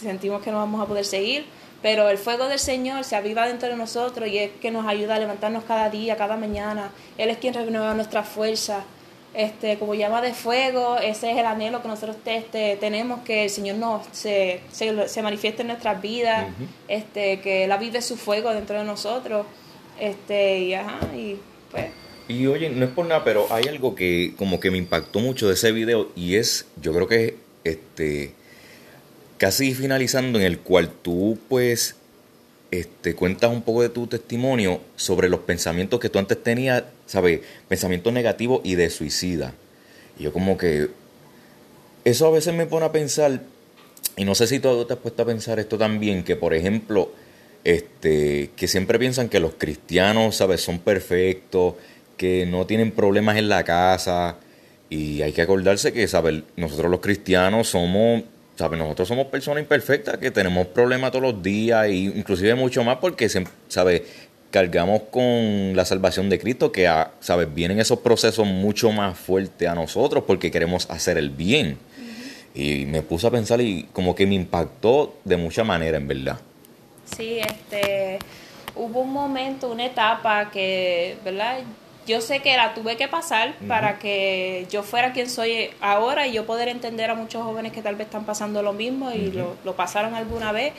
sentimos 0.00 0.42
que 0.42 0.50
no 0.50 0.58
vamos 0.58 0.80
a 0.82 0.86
poder 0.86 1.04
seguir, 1.04 1.44
pero 1.82 2.08
el 2.08 2.18
fuego 2.18 2.46
del 2.48 2.58
Señor 2.58 3.04
se 3.04 3.16
aviva 3.16 3.46
dentro 3.46 3.68
de 3.68 3.76
nosotros 3.76 4.28
y 4.28 4.38
es 4.38 4.50
que 4.60 4.70
nos 4.70 4.86
ayuda 4.86 5.16
a 5.16 5.18
levantarnos 5.18 5.64
cada 5.64 5.90
día, 5.90 6.16
cada 6.16 6.36
mañana. 6.36 6.90
Él 7.18 7.30
es 7.30 7.38
quien 7.38 7.54
renueva 7.54 7.94
nuestra 7.94 8.22
fuerza. 8.22 8.84
Este, 9.32 9.78
como 9.78 9.94
llama 9.94 10.20
de 10.22 10.34
fuego, 10.34 10.98
ese 10.98 11.30
es 11.30 11.38
el 11.38 11.46
anhelo 11.46 11.80
que 11.82 11.86
nosotros 11.88 12.16
te- 12.24 12.36
este, 12.36 12.76
tenemos, 12.80 13.20
que 13.20 13.44
el 13.44 13.50
Señor 13.50 13.76
nos 13.76 14.04
se, 14.10 14.60
se, 14.72 15.06
se 15.08 15.22
manifieste 15.22 15.62
en 15.62 15.68
nuestras 15.68 16.02
vidas, 16.02 16.48
este, 16.88 17.40
que 17.40 17.64
Él 17.64 17.70
avive 17.72 18.02
su 18.02 18.16
fuego 18.16 18.52
dentro 18.52 18.76
de 18.76 18.84
nosotros. 18.84 19.46
Este, 20.00 20.58
y 20.60 20.74
ajá, 20.74 20.98
y 21.16 21.36
pues, 21.70 21.86
Y 22.26 22.46
oye, 22.48 22.70
no 22.70 22.84
es 22.84 22.90
por 22.90 23.06
nada, 23.06 23.22
pero 23.22 23.46
hay 23.50 23.64
algo 23.68 23.94
que 23.94 24.34
como 24.36 24.58
que 24.58 24.70
me 24.72 24.78
impactó 24.78 25.20
mucho 25.20 25.46
de 25.46 25.54
ese 25.54 25.70
video 25.72 26.08
y 26.16 26.34
es, 26.36 26.66
yo 26.82 26.92
creo 26.92 27.06
que 27.06 27.36
este 27.64 28.32
casi 29.38 29.74
finalizando 29.74 30.38
en 30.38 30.44
el 30.44 30.58
cual 30.58 30.90
tú 30.90 31.38
pues 31.48 31.96
este 32.70 33.14
cuentas 33.14 33.50
un 33.50 33.62
poco 33.62 33.82
de 33.82 33.88
tu 33.88 34.06
testimonio 34.06 34.80
sobre 34.96 35.28
los 35.28 35.40
pensamientos 35.40 35.98
que 35.98 36.08
tú 36.08 36.18
antes 36.18 36.42
tenías, 36.42 36.84
¿sabes? 37.06 37.40
Pensamientos 37.68 38.12
negativos 38.12 38.60
y 38.64 38.74
de 38.74 38.90
suicida. 38.90 39.54
Y 40.18 40.24
yo 40.24 40.32
como 40.32 40.56
que 40.56 40.88
eso 42.04 42.26
a 42.26 42.30
veces 42.30 42.54
me 42.54 42.66
pone 42.66 42.86
a 42.86 42.92
pensar 42.92 43.40
y 44.16 44.24
no 44.24 44.34
sé 44.34 44.46
si 44.46 44.58
tú 44.58 44.84
te 44.84 44.92
has 44.92 44.98
puesto 44.98 45.22
a 45.22 45.26
pensar 45.26 45.58
esto 45.58 45.78
también, 45.78 46.24
que 46.24 46.36
por 46.36 46.54
ejemplo, 46.54 47.10
este, 47.64 48.50
que 48.56 48.68
siempre 48.68 48.98
piensan 48.98 49.28
que 49.28 49.40
los 49.40 49.54
cristianos, 49.54 50.36
¿sabes? 50.36 50.60
Son 50.60 50.78
perfectos, 50.78 51.74
que 52.16 52.44
no 52.44 52.66
tienen 52.66 52.90
problemas 52.90 53.38
en 53.38 53.48
la 53.48 53.64
casa. 53.64 54.36
Y 54.90 55.22
hay 55.22 55.32
que 55.32 55.42
acordarse 55.42 55.92
que, 55.92 56.06
¿sabes? 56.08 56.42
Nosotros 56.56 56.90
los 56.90 57.00
cristianos 57.00 57.68
somos, 57.68 58.22
¿sabes? 58.56 58.78
Nosotros 58.78 59.06
somos 59.08 59.26
personas 59.28 59.62
imperfectas, 59.62 60.18
que 60.18 60.30
tenemos 60.32 60.66
problemas 60.66 61.12
todos 61.12 61.22
los 61.32 61.42
días, 61.42 61.86
e 61.86 61.92
inclusive 61.94 62.54
mucho 62.56 62.82
más 62.84 62.96
porque, 62.98 63.28
se- 63.28 63.44
¿sabes? 63.68 64.02
Cargamos 64.50 65.02
con 65.12 65.76
la 65.76 65.84
salvación 65.84 66.28
de 66.28 66.40
Cristo, 66.40 66.72
que, 66.72 66.88
ah, 66.88 67.12
¿sabes? 67.20 67.54
Vienen 67.54 67.78
esos 67.78 68.00
procesos 68.00 68.44
mucho 68.48 68.90
más 68.90 69.16
fuertes 69.16 69.68
a 69.68 69.76
nosotros 69.76 70.24
porque 70.26 70.50
queremos 70.50 70.90
hacer 70.90 71.16
el 71.18 71.30
bien. 71.30 71.78
Y 72.52 72.84
me 72.86 73.02
puse 73.02 73.28
a 73.28 73.30
pensar 73.30 73.60
y 73.60 73.84
como 73.92 74.12
que 74.16 74.26
me 74.26 74.34
impactó 74.34 75.14
de 75.24 75.36
mucha 75.36 75.62
manera, 75.62 75.98
en 75.98 76.08
verdad. 76.08 76.36
Sí, 77.16 77.38
este, 77.38 78.18
hubo 78.74 79.02
un 79.02 79.12
momento, 79.12 79.70
una 79.70 79.86
etapa 79.86 80.50
que, 80.50 81.16
¿verdad? 81.24 81.60
Yo 82.06 82.20
sé 82.20 82.40
que 82.40 82.56
la 82.56 82.74
tuve 82.74 82.96
que 82.96 83.08
pasar 83.08 83.54
para 83.68 83.98
que 83.98 84.66
yo 84.70 84.82
fuera 84.82 85.12
quien 85.12 85.28
soy 85.28 85.70
ahora 85.80 86.26
y 86.26 86.32
yo 86.32 86.46
poder 86.46 86.68
entender 86.68 87.10
a 87.10 87.14
muchos 87.14 87.42
jóvenes 87.42 87.72
que 87.72 87.82
tal 87.82 87.94
vez 87.94 88.06
están 88.06 88.24
pasando 88.24 88.62
lo 88.62 88.72
mismo 88.72 89.12
y 89.12 89.30
lo, 89.30 89.56
lo 89.64 89.76
pasaron 89.76 90.14
alguna 90.14 90.50
vez. 90.50 90.72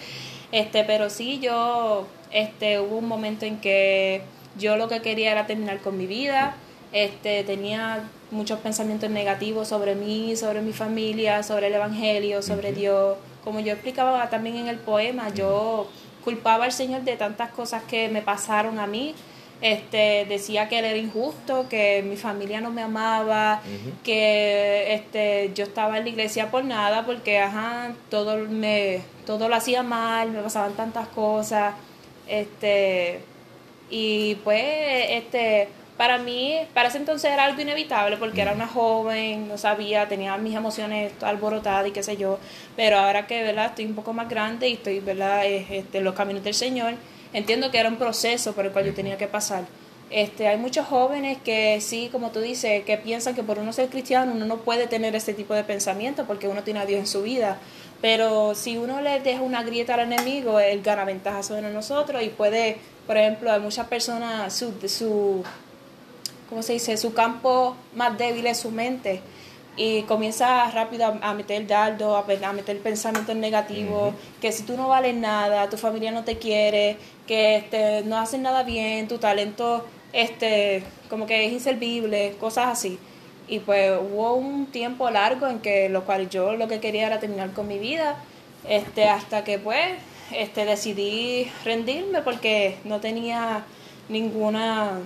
Este, 0.51 0.83
pero 0.83 1.09
sí, 1.09 1.39
yo, 1.39 2.07
este, 2.31 2.79
hubo 2.79 2.97
un 2.97 3.07
momento 3.07 3.45
en 3.45 3.57
que 3.57 4.21
yo 4.57 4.75
lo 4.77 4.87
que 4.87 5.01
quería 5.01 5.31
era 5.31 5.47
terminar 5.47 5.79
con 5.79 5.97
mi 5.97 6.07
vida. 6.07 6.55
Este, 6.91 7.43
tenía 7.43 8.03
muchos 8.31 8.59
pensamientos 8.59 9.09
negativos 9.09 9.69
sobre 9.69 9.95
mí, 9.95 10.35
sobre 10.35 10.61
mi 10.61 10.73
familia, 10.73 11.43
sobre 11.43 11.67
el 11.67 11.73
evangelio, 11.73 12.41
sobre 12.41 12.73
Dios. 12.73 13.17
Como 13.43 13.59
yo 13.59 13.73
explicaba 13.73 14.29
también 14.29 14.57
en 14.57 14.67
el 14.67 14.77
poema, 14.77 15.29
yo 15.29 15.89
culpaba 16.23 16.65
al 16.65 16.71
Señor 16.71 17.03
de 17.03 17.15
tantas 17.15 17.51
cosas 17.51 17.83
que 17.83 18.09
me 18.09 18.21
pasaron 18.21 18.79
a 18.79 18.87
mí. 18.87 19.15
Este, 19.61 20.25
decía 20.27 20.67
que 20.67 20.79
él 20.79 20.85
era 20.85 20.97
injusto, 20.97 21.69
que 21.69 22.01
mi 22.03 22.17
familia 22.17 22.61
no 22.61 22.71
me 22.71 22.81
amaba, 22.81 23.61
que 24.03 24.95
este, 24.95 25.51
yo 25.53 25.65
estaba 25.65 25.99
en 25.99 26.05
la 26.05 26.09
iglesia 26.09 26.49
por 26.49 26.63
nada, 26.65 27.05
porque 27.05 27.37
ajá, 27.37 27.93
todo 28.09 28.37
me, 28.47 29.01
todo 29.25 29.49
lo 29.49 29.55
hacía 29.55 29.83
mal, 29.83 30.31
me 30.31 30.41
pasaban 30.41 30.73
tantas 30.73 31.07
cosas, 31.09 31.75
este, 32.27 33.21
y 33.91 34.35
pues, 34.43 34.63
este, 35.09 35.67
para 35.97 36.17
mí, 36.17 36.57
para 36.73 36.87
ese 36.87 36.97
entonces 36.97 37.29
era 37.31 37.43
algo 37.43 37.61
inevitable 37.61 38.17
porque 38.17 38.41
era 38.41 38.53
una 38.53 38.65
joven, 38.65 39.47
no 39.47 39.57
sabía, 39.59 40.07
tenía 40.07 40.35
mis 40.37 40.55
emociones 40.55 41.11
alborotadas 41.21 41.87
y 41.87 41.91
qué 41.91 42.01
sé 42.01 42.17
yo, 42.17 42.39
pero 42.75 42.97
ahora 42.97 43.27
que, 43.27 43.43
¿verdad? 43.43 43.67
Estoy 43.67 43.85
un 43.85 43.93
poco 43.93 44.11
más 44.11 44.27
grande 44.27 44.67
y 44.69 44.73
estoy, 44.73 44.99
¿verdad? 45.01 45.45
Este, 45.45 45.99
en 45.99 46.03
los 46.03 46.15
caminos 46.15 46.43
del 46.43 46.55
Señor, 46.55 46.95
entiendo 47.33 47.71
que 47.71 47.79
era 47.79 47.89
un 47.89 47.97
proceso 47.97 48.53
por 48.53 48.65
el 48.65 48.71
cual 48.71 48.85
yo 48.85 48.93
tenía 48.93 49.17
que 49.17 49.27
pasar. 49.27 49.65
Este, 50.09 50.49
hay 50.49 50.57
muchos 50.57 50.87
jóvenes 50.87 51.37
que 51.41 51.79
sí, 51.79 52.09
como 52.11 52.31
tú 52.31 52.41
dices, 52.41 52.83
que 52.83 52.97
piensan 52.97 53.33
que 53.33 53.43
por 53.43 53.59
uno 53.59 53.71
ser 53.71 53.87
cristiano 53.87 54.33
uno 54.33 54.45
no 54.45 54.57
puede 54.57 54.87
tener 54.87 55.15
ese 55.15 55.33
tipo 55.33 55.53
de 55.53 55.63
pensamiento 55.63 56.25
porque 56.25 56.49
uno 56.49 56.63
tiene 56.63 56.81
a 56.81 56.85
Dios 56.85 56.99
en 56.99 57.07
su 57.07 57.23
vida. 57.23 57.59
Pero 58.01 58.53
si 58.55 58.77
uno 58.77 58.99
le 58.99 59.21
deja 59.21 59.41
una 59.41 59.63
grieta 59.63 59.93
al 59.93 60.01
enemigo, 60.01 60.59
él 60.59 60.81
gana 60.81 61.05
ventaja 61.05 61.43
sobre 61.43 61.71
nosotros 61.71 62.21
y 62.23 62.29
puede, 62.29 62.77
por 63.07 63.15
ejemplo, 63.15 63.51
hay 63.51 63.61
muchas 63.61 63.87
personas, 63.87 64.53
su, 64.53 64.73
su 64.87 65.43
¿cómo 66.49 66.61
se 66.61 66.73
dice? 66.73 66.97
Su 66.97 67.13
campo 67.13 67.77
más 67.95 68.17
débil 68.17 68.47
es 68.47 68.59
su 68.59 68.71
mente. 68.71 69.21
Y 69.77 70.03
comienza 70.03 70.69
rápido 70.71 71.05
a, 71.05 71.29
a 71.29 71.33
meter 71.33 71.65
dardo, 71.65 72.17
a, 72.17 72.25
a 72.25 72.53
meter 72.53 72.79
pensamientos 72.79 73.35
negativos, 73.35 74.13
que 74.41 74.51
si 74.51 74.63
tú 74.63 74.75
no 74.75 74.89
vales 74.89 75.15
nada, 75.15 75.69
tu 75.69 75.77
familia 75.77 76.11
no 76.11 76.23
te 76.23 76.37
quiere, 76.37 76.97
que 77.25 77.55
este, 77.55 78.03
no 78.03 78.17
haces 78.17 78.39
nada 78.39 78.63
bien, 78.63 79.07
tu 79.07 79.17
talento 79.17 79.85
este, 80.13 80.83
como 81.09 81.25
que 81.25 81.45
es 81.45 81.51
inservible, 81.53 82.35
cosas 82.39 82.67
así. 82.67 82.99
Y 83.47 83.59
pues 83.59 83.91
hubo 83.91 84.33
un 84.33 84.67
tiempo 84.67 85.09
largo 85.09 85.47
en 85.47 85.59
que 85.59 85.89
lo 85.89 86.05
cual 86.05 86.29
yo 86.29 86.53
lo 86.53 86.67
que 86.67 86.79
quería 86.79 87.07
era 87.07 87.19
terminar 87.19 87.51
con 87.51 87.67
mi 87.67 87.79
vida, 87.79 88.15
este, 88.67 89.09
hasta 89.09 89.43
que 89.43 89.59
pues 89.59 89.97
este, 90.31 90.65
decidí 90.65 91.51
rendirme 91.65 92.21
porque 92.21 92.77
no 92.83 92.99
tenía 92.99 93.63
ninguna 94.09 94.99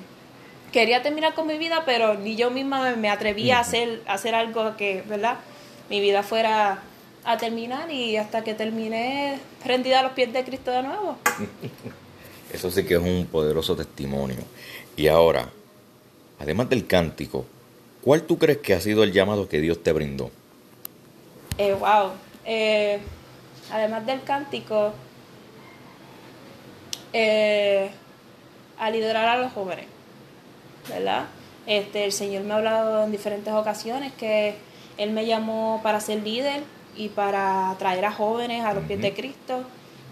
quería 0.75 1.01
terminar 1.01 1.33
con 1.35 1.47
mi 1.47 1.57
vida, 1.57 1.83
pero 1.85 2.15
ni 2.15 2.35
yo 2.35 2.51
misma 2.51 2.97
me 2.97 3.09
atrevía 3.09 3.59
a 3.59 3.61
hacer, 3.61 4.01
a 4.07 4.15
hacer 4.15 4.35
algo 4.35 4.75
que, 4.75 5.03
¿verdad? 5.07 5.37
Mi 5.89 6.01
vida 6.01 6.21
fuera 6.21 6.79
a 7.23 7.37
terminar 7.37 7.89
y 7.89 8.17
hasta 8.17 8.43
que 8.43 8.53
terminé 8.55 9.39
rendida 9.63 10.01
a 10.01 10.03
los 10.03 10.11
pies 10.11 10.33
de 10.33 10.43
Cristo 10.43 10.71
de 10.71 10.83
nuevo. 10.83 11.17
Eso 12.53 12.69
sí 12.69 12.83
que 12.83 12.95
es 12.95 12.99
un 12.99 13.25
poderoso 13.31 13.73
testimonio. 13.77 14.39
Y 14.97 15.07
ahora, 15.07 15.47
además 16.39 16.67
del 16.67 16.85
cántico, 16.85 17.45
¿cuál 18.01 18.23
tú 18.23 18.37
crees 18.37 18.57
que 18.57 18.73
ha 18.73 18.81
sido 18.81 19.03
el 19.03 19.13
llamado 19.13 19.47
que 19.47 19.61
Dios 19.61 19.81
te 19.81 19.93
brindó? 19.93 20.29
Eh, 21.57 21.73
wow. 21.73 22.11
Eh, 22.43 22.99
además 23.71 24.05
del 24.05 24.21
cántico, 24.23 24.91
eh, 27.13 27.91
a 28.77 28.89
liderar 28.89 29.29
a 29.29 29.37
los 29.37 29.53
jóvenes, 29.53 29.94
¿verdad? 30.89 31.25
Este, 31.67 32.05
el 32.05 32.11
Señor 32.11 32.43
me 32.43 32.53
ha 32.53 32.57
hablado 32.57 33.03
en 33.03 33.11
diferentes 33.11 33.53
ocasiones 33.53 34.13
que 34.13 34.55
Él 34.97 35.11
me 35.11 35.25
llamó 35.25 35.79
para 35.83 35.99
ser 35.99 36.21
líder 36.23 36.63
y 36.95 37.09
para 37.09 37.75
traer 37.79 38.05
a 38.05 38.11
jóvenes 38.11 38.63
a 38.63 38.73
los 38.73 38.83
pies 38.85 39.01
de 39.01 39.13
Cristo. 39.13 39.63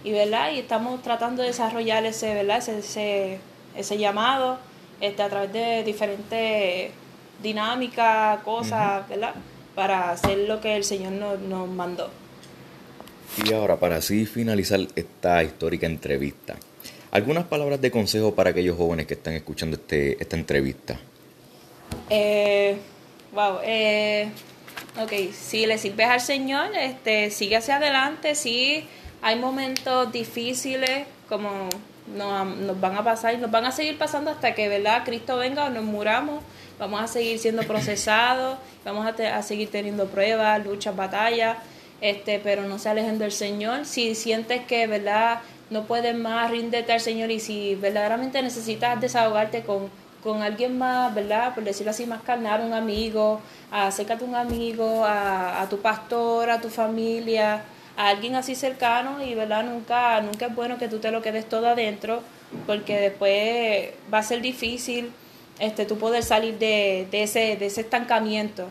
Y 0.03 0.11
verdad 0.11 0.51
y 0.51 0.59
estamos 0.59 1.01
tratando 1.01 1.41
de 1.41 1.49
desarrollar 1.49 2.05
ese 2.05 2.33
verdad 2.33 2.57
ese, 2.57 3.39
ese, 3.75 3.97
llamado 3.97 4.57
este 4.99 5.21
a 5.21 5.29
través 5.29 5.53
de 5.53 5.83
diferentes 5.83 6.91
dinámicas 7.41 8.41
cosas 8.43 9.07
verdad 9.07 9.33
para 9.75 10.11
hacer 10.11 10.39
lo 10.39 10.59
que 10.59 10.75
el 10.75 10.83
Señor 10.83 11.13
nos, 11.13 11.39
nos 11.39 11.69
mandó. 11.69 12.09
Y 13.45 13.53
ahora 13.53 13.77
para 13.77 13.97
así 13.97 14.25
finalizar 14.25 14.79
esta 14.95 15.41
histórica 15.43 15.87
entrevista 15.87 16.55
algunas 17.13 17.43
palabras 17.43 17.79
de 17.79 17.91
consejo 17.91 18.34
para 18.34 18.50
aquellos 18.50 18.75
jóvenes 18.75 19.05
que 19.05 19.13
están 19.13 19.36
escuchando 19.36 19.75
este, 19.75 20.17
esta 20.20 20.36
entrevista. 20.36 21.00
Eh, 22.10 22.75
wow 23.32 23.60
eh, 23.63 24.29
ok 25.00 25.32
si 25.32 25.67
le 25.67 25.77
sirves 25.77 26.08
al 26.08 26.22
Señor 26.22 26.75
este 26.75 27.29
sigue 27.29 27.55
hacia 27.55 27.75
adelante 27.75 28.34
sí 28.34 28.88
hay 29.22 29.38
momentos 29.38 30.12
difíciles 30.12 31.05
como 31.29 31.70
nos, 32.15 32.82
van 32.82 32.98
a 32.98 33.03
pasar 33.03 33.36
y 33.36 33.38
nos 33.38 33.51
van 33.51 33.65
a 33.65 33.72
seguir 33.72 33.98
pasando 34.00 34.32
hasta 34.32 34.55
que 34.55 34.67
verdad 34.67 35.03
Cristo 35.05 35.38
venga 35.38 35.65
o 35.65 35.70
nos 35.70 35.84
muramos 35.84 36.43
vamos 36.79 37.00
a 37.00 37.08
seguir 37.08 37.38
siendo 37.38 37.62
procesados 37.67 38.58
vamos 38.84 39.05
a, 39.05 39.38
a 39.38 39.43
seguir 39.43 39.70
teniendo 39.70 40.08
pruebas 40.08 40.65
luchas 40.65 40.96
batallas 40.96 41.58
este 42.03 42.39
pero 42.39 42.63
no 42.63 42.79
se 42.79 42.89
alejen 42.89 43.17
del 43.17 43.32
Señor. 43.32 43.86
Si 43.86 44.13
sientes 44.13 44.65
que 44.65 44.88
verdad 44.88 45.39
no 45.73 45.83
puedes 45.83 46.15
más 46.15 46.51
ríndete 46.51 46.93
al 46.93 47.01
Señor 47.01 47.31
y 47.31 47.39
si 47.39 47.75
verdaderamente 47.75 48.41
necesitas 48.41 49.01
desahogarte 49.01 49.63
con 49.63 49.89
con 50.23 50.41
alguien 50.41 50.77
más, 50.77 51.13
¿verdad? 51.13 51.53
Por 51.53 51.65
decirlo 51.65 51.91
así, 51.91 52.05
más 52.05 52.21
carnal, 52.21 52.61
un 52.65 52.73
amigo, 52.73 53.41
acércate 53.69 54.23
a 54.23 54.27
un 54.27 54.35
amigo, 54.35 55.03
a, 55.03 55.61
a 55.61 55.67
tu 55.67 55.79
pastor, 55.79 56.49
a 56.49 56.61
tu 56.61 56.69
familia, 56.69 57.63
a 57.97 58.07
alguien 58.07 58.35
así 58.35 58.55
cercano 58.55 59.21
y 59.23 59.35
verdad 59.35 59.63
nunca 59.63 60.19
nunca 60.21 60.47
es 60.47 60.55
bueno 60.55 60.77
que 60.77 60.87
tú 60.87 60.99
te 60.99 61.11
lo 61.11 61.21
quedes 61.21 61.47
todo 61.47 61.67
adentro 61.67 62.23
porque 62.65 62.99
después 62.99 63.91
va 64.11 64.19
a 64.19 64.23
ser 64.23 64.41
difícil 64.41 65.11
este 65.59 65.85
tú 65.85 65.97
poder 65.99 66.23
salir 66.23 66.57
de, 66.57 67.07
de 67.11 67.23
ese 67.23 67.57
de 67.57 67.65
ese 67.67 67.81
estancamiento. 67.81 68.69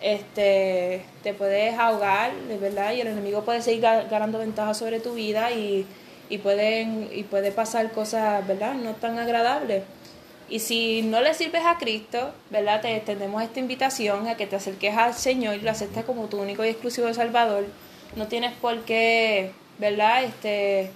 Este 0.00 1.04
te 1.22 1.32
puedes 1.34 1.78
ahogar 1.78 2.32
verdad 2.60 2.92
y 2.92 3.00
el 3.00 3.08
enemigo 3.08 3.44
puede 3.44 3.62
seguir 3.62 3.82
ganando 3.82 4.38
ventaja 4.38 4.74
sobre 4.74 5.00
tu 5.00 5.14
vida 5.14 5.52
y, 5.52 5.86
y 6.28 6.38
pueden 6.38 7.08
y 7.12 7.22
puede 7.24 7.52
pasar 7.52 7.92
cosas 7.92 8.46
verdad 8.46 8.74
no 8.74 8.94
tan 8.94 9.18
agradables 9.18 9.82
y 10.48 10.60
si 10.60 11.02
no 11.02 11.20
le 11.20 11.34
sirves 11.34 11.62
a 11.64 11.76
Cristo, 11.76 12.32
¿verdad? 12.50 12.80
Te 12.80 12.94
extendemos 12.94 13.42
esta 13.42 13.58
invitación 13.58 14.28
a 14.28 14.36
que 14.36 14.46
te 14.46 14.54
acerques 14.54 14.96
al 14.96 15.14
Señor 15.14 15.56
y 15.56 15.60
lo 15.60 15.72
aceptes 15.72 16.04
como 16.04 16.26
tu 16.26 16.40
único 16.40 16.64
y 16.64 16.68
exclusivo 16.68 17.12
Salvador 17.12 17.64
no 18.16 18.26
tienes 18.28 18.52
por 18.54 18.80
qué, 18.84 19.52
¿verdad? 19.78 20.24
Este, 20.24 20.90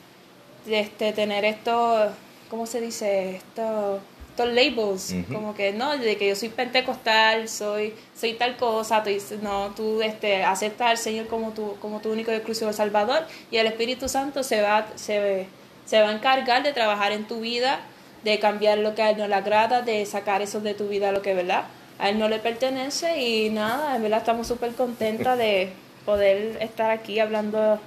este 0.67 1.13
tener 1.13 1.45
esto, 1.45 2.11
¿cómo 2.49 2.67
se 2.67 2.81
dice? 2.81 3.37
Esto, 3.37 4.01
estos 4.41 4.55
labels, 4.55 5.15
como 5.33 5.55
que 5.55 5.73
no, 5.73 5.97
de 5.97 6.17
que 6.17 6.29
yo 6.29 6.37
soy 6.37 6.49
pentecostal, 6.49 7.49
soy, 7.49 7.95
soy 8.19 8.35
tal 8.35 8.57
cosa, 8.57 9.03
tú 9.03 9.11
no, 9.43 9.73
tú 9.77 10.01
este, 10.03 10.45
aceptas 10.45 10.91
al 10.91 10.99
Señor 10.99 11.27
como 11.27 11.51
tu, 11.51 11.77
como 11.77 12.01
tu 12.01 12.11
único 12.11 12.31
y 12.33 12.35
exclusivo 12.35 12.73
Salvador 12.73 13.27
y 13.51 13.57
el 13.57 13.67
Espíritu 13.67 14.09
Santo 14.09 14.43
se 14.43 14.63
va, 14.63 14.87
se, 14.97 15.47
se 15.85 16.01
va 16.01 16.09
a 16.09 16.13
encargar 16.13 16.63
de 16.63 16.73
trabajar 16.73 17.13
en 17.13 17.25
tu 17.25 17.41
vida, 17.41 17.81
de 18.25 18.39
cambiar 18.39 18.79
lo 18.79 18.95
que 18.95 19.03
a 19.03 19.11
Él 19.11 19.19
no 19.19 19.29
le 19.29 19.35
agrada, 19.35 19.83
de 19.83 20.05
sacar 20.07 20.43
eso 20.43 20.61
de 20.61 20.75
tu 20.75 20.89
vida, 20.89 21.13
lo 21.13 21.23
que, 21.23 21.35
¿verdad? 21.35 21.65
A 21.99 22.09
Él 22.09 22.19
no 22.19 22.29
le 22.29 22.39
pertenece 22.39 23.21
y 23.21 23.51
nada, 23.51 23.97
en 23.97 24.03
verdad 24.03 24.21
estamos 24.21 24.47
súper 24.47 24.73
contentas 24.73 25.37
de 25.37 25.73
poder 26.07 26.59
estar 26.61 26.91
aquí 26.91 27.21
hablando, 27.21 27.79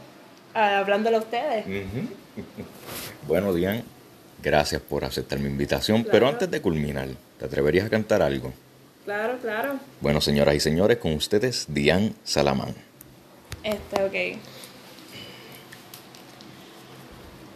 hablándole 0.53 1.17
a 1.17 1.19
ustedes. 1.19 1.65
Bueno, 3.25 3.53
Dian, 3.53 3.83
gracias 4.43 4.81
por 4.81 5.05
aceptar 5.05 5.39
mi 5.39 5.47
invitación, 5.47 6.05
pero 6.11 6.27
antes 6.27 6.51
de 6.51 6.61
culminar, 6.61 7.07
¿te 7.39 7.45
atreverías 7.45 7.87
a 7.87 7.89
cantar 7.89 8.21
algo? 8.21 8.53
Claro, 9.05 9.39
claro. 9.41 9.79
Bueno, 10.01 10.21
señoras 10.21 10.53
y 10.55 10.59
señores, 10.59 10.97
con 10.97 11.13
ustedes, 11.13 11.65
Dian 11.69 12.13
Salamán. 12.23 12.75
Este, 13.63 14.03
ok. 14.03 14.37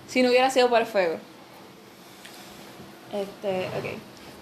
Si 0.07 0.21
no 0.23 0.29
hubiera 0.29 0.49
sido 0.49 0.69
por 0.69 0.79
el 0.81 0.87
fuego. 0.87 1.17
Este, 3.13 3.67
ok. 3.77 3.85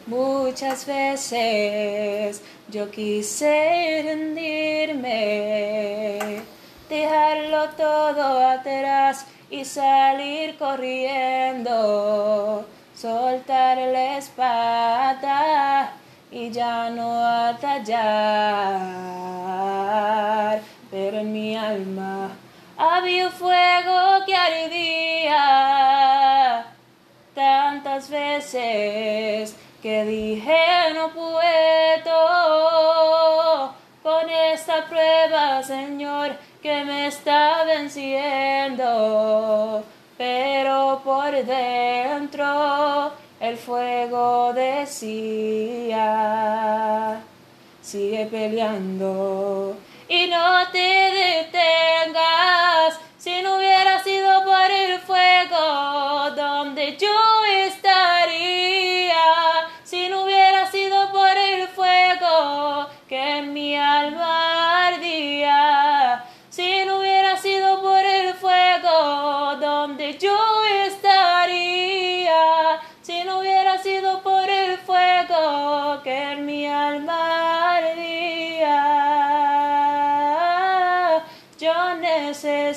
Muchas 0.08 0.86
veces 0.86 2.42
yo 2.70 2.92
quise 2.92 4.04
rendirme, 4.06 5.00
dejarlo 6.88 7.70
todo 7.72 8.48
atrás 8.48 9.26
y 9.50 9.66
salir 9.66 10.58
corriendo, 10.58 11.66
soltar 12.96 13.78
la 13.78 14.18
espada 14.18 15.94
y 16.32 16.50
ya 16.52 16.90
no 16.90 17.26
atallar. 17.26 18.02
Pero 20.90 21.20
en 21.20 21.34
mi 21.34 21.56
alma 21.56 22.30
había 22.78 23.28
un 23.28 23.32
fuego 23.32 24.26
que 24.26 24.36
ardía 24.36 25.36
tantas 27.34 28.10
veces 28.10 29.56
que 29.82 30.04
dije 30.06 30.94
no 30.94 31.10
puedo 31.12 31.36
con 34.02 34.30
esta 34.30 34.86
prueba, 34.86 35.64
Señor, 35.64 36.38
que 36.66 36.84
me 36.84 37.06
está 37.06 37.64
venciendo, 37.64 38.84
pero 40.18 41.00
por 41.04 41.32
dentro 41.32 43.12
el 43.40 43.56
fuego 43.56 44.52
decía, 44.52 46.02
sigue 47.84 48.26
peleando 48.26 49.78
y 50.10 50.26
no 50.26 50.68
te 50.72 50.80
detengas, 50.80 51.54
si 53.20 53.44
no 53.44 53.58
hubiera 53.58 54.04
sido 54.04 54.44
por 54.44 54.72
el 54.72 54.98
fuego 55.02 56.32
donde 56.36 56.98
yo 56.98 57.25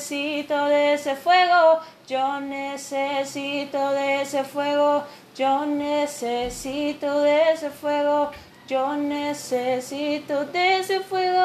necesito 0.08 0.66
de 0.68 0.94
ese 0.94 1.16
fuego, 1.16 1.80
yo 2.08 2.40
necesito 2.40 3.90
de 3.92 4.22
ese 4.22 4.42
fuego, 4.42 5.04
yo 5.36 5.66
necesito 5.66 7.20
de 7.20 7.52
ese 7.52 7.68
fuego, 7.68 8.30
yo 8.66 8.96
necesito 8.96 10.46
de 10.46 10.78
ese 10.78 11.00
fuego, 11.00 11.42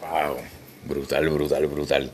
Wow, 0.00 0.36
brutal, 0.84 1.28
brutal, 1.30 1.66
brutal. 1.66 2.12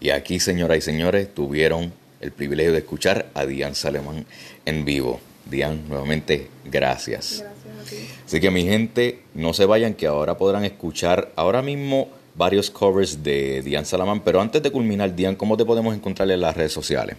Y 0.00 0.08
aquí, 0.10 0.40
señoras 0.40 0.78
y 0.78 0.80
señores, 0.80 1.34
tuvieron 1.34 2.01
el 2.22 2.32
privilegio 2.32 2.72
de 2.72 2.78
escuchar 2.78 3.26
a 3.34 3.44
Diane 3.44 3.74
Salemán 3.74 4.24
en 4.64 4.84
vivo. 4.84 5.20
Diane, 5.44 5.80
nuevamente, 5.88 6.48
gracias. 6.64 7.40
gracias 7.40 7.86
a 7.86 7.90
ti. 7.90 7.96
Así 8.24 8.40
que 8.40 8.50
mi 8.50 8.64
gente, 8.64 9.22
no 9.34 9.52
se 9.52 9.66
vayan 9.66 9.94
que 9.94 10.06
ahora 10.06 10.38
podrán 10.38 10.64
escuchar 10.64 11.32
ahora 11.36 11.60
mismo 11.60 12.08
varios 12.34 12.70
covers 12.70 13.22
de 13.22 13.60
Diane 13.62 13.84
Salamán, 13.84 14.20
pero 14.20 14.40
antes 14.40 14.62
de 14.62 14.70
culminar, 14.70 15.14
Diane, 15.14 15.36
¿cómo 15.36 15.56
te 15.56 15.64
podemos 15.64 15.94
encontrar 15.94 16.30
en 16.30 16.40
las 16.40 16.56
redes 16.56 16.72
sociales? 16.72 17.16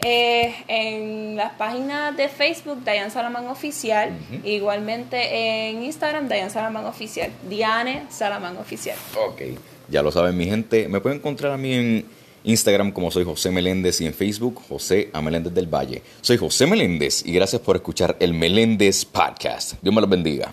Eh, 0.00 0.54
en 0.68 1.36
las 1.36 1.54
páginas 1.54 2.16
de 2.16 2.28
Facebook, 2.28 2.84
Diane 2.84 3.10
Salamán 3.10 3.48
Oficial, 3.48 4.12
igualmente 4.44 5.68
en 5.68 5.82
Instagram, 5.82 6.28
Diane 6.28 6.50
Salamán 6.50 6.86
Oficial, 6.86 7.32
Diane 7.48 8.04
Salamán 8.08 8.56
Oficial. 8.58 8.96
Ok, 9.16 9.42
ya 9.88 10.02
lo 10.02 10.12
saben 10.12 10.36
mi 10.36 10.46
gente, 10.46 10.88
me 10.88 11.00
pueden 11.00 11.18
encontrar 11.18 11.52
a 11.52 11.56
mí 11.56 11.74
en 11.74 12.04
Instagram 12.44 12.92
como 12.92 13.10
soy 13.10 13.24
José 13.24 13.50
Meléndez 13.50 14.00
y 14.00 14.06
en 14.06 14.14
Facebook 14.14 14.60
José 14.68 15.10
A. 15.12 15.20
Meléndez 15.20 15.54
del 15.54 15.72
Valle. 15.72 16.02
Soy 16.20 16.36
José 16.36 16.66
Meléndez 16.66 17.24
y 17.26 17.32
gracias 17.32 17.62
por 17.62 17.76
escuchar 17.76 18.16
el 18.20 18.34
Meléndez 18.34 19.04
Podcast. 19.04 19.74
Dios 19.82 19.94
me 19.94 20.00
los 20.00 20.10
bendiga. 20.10 20.52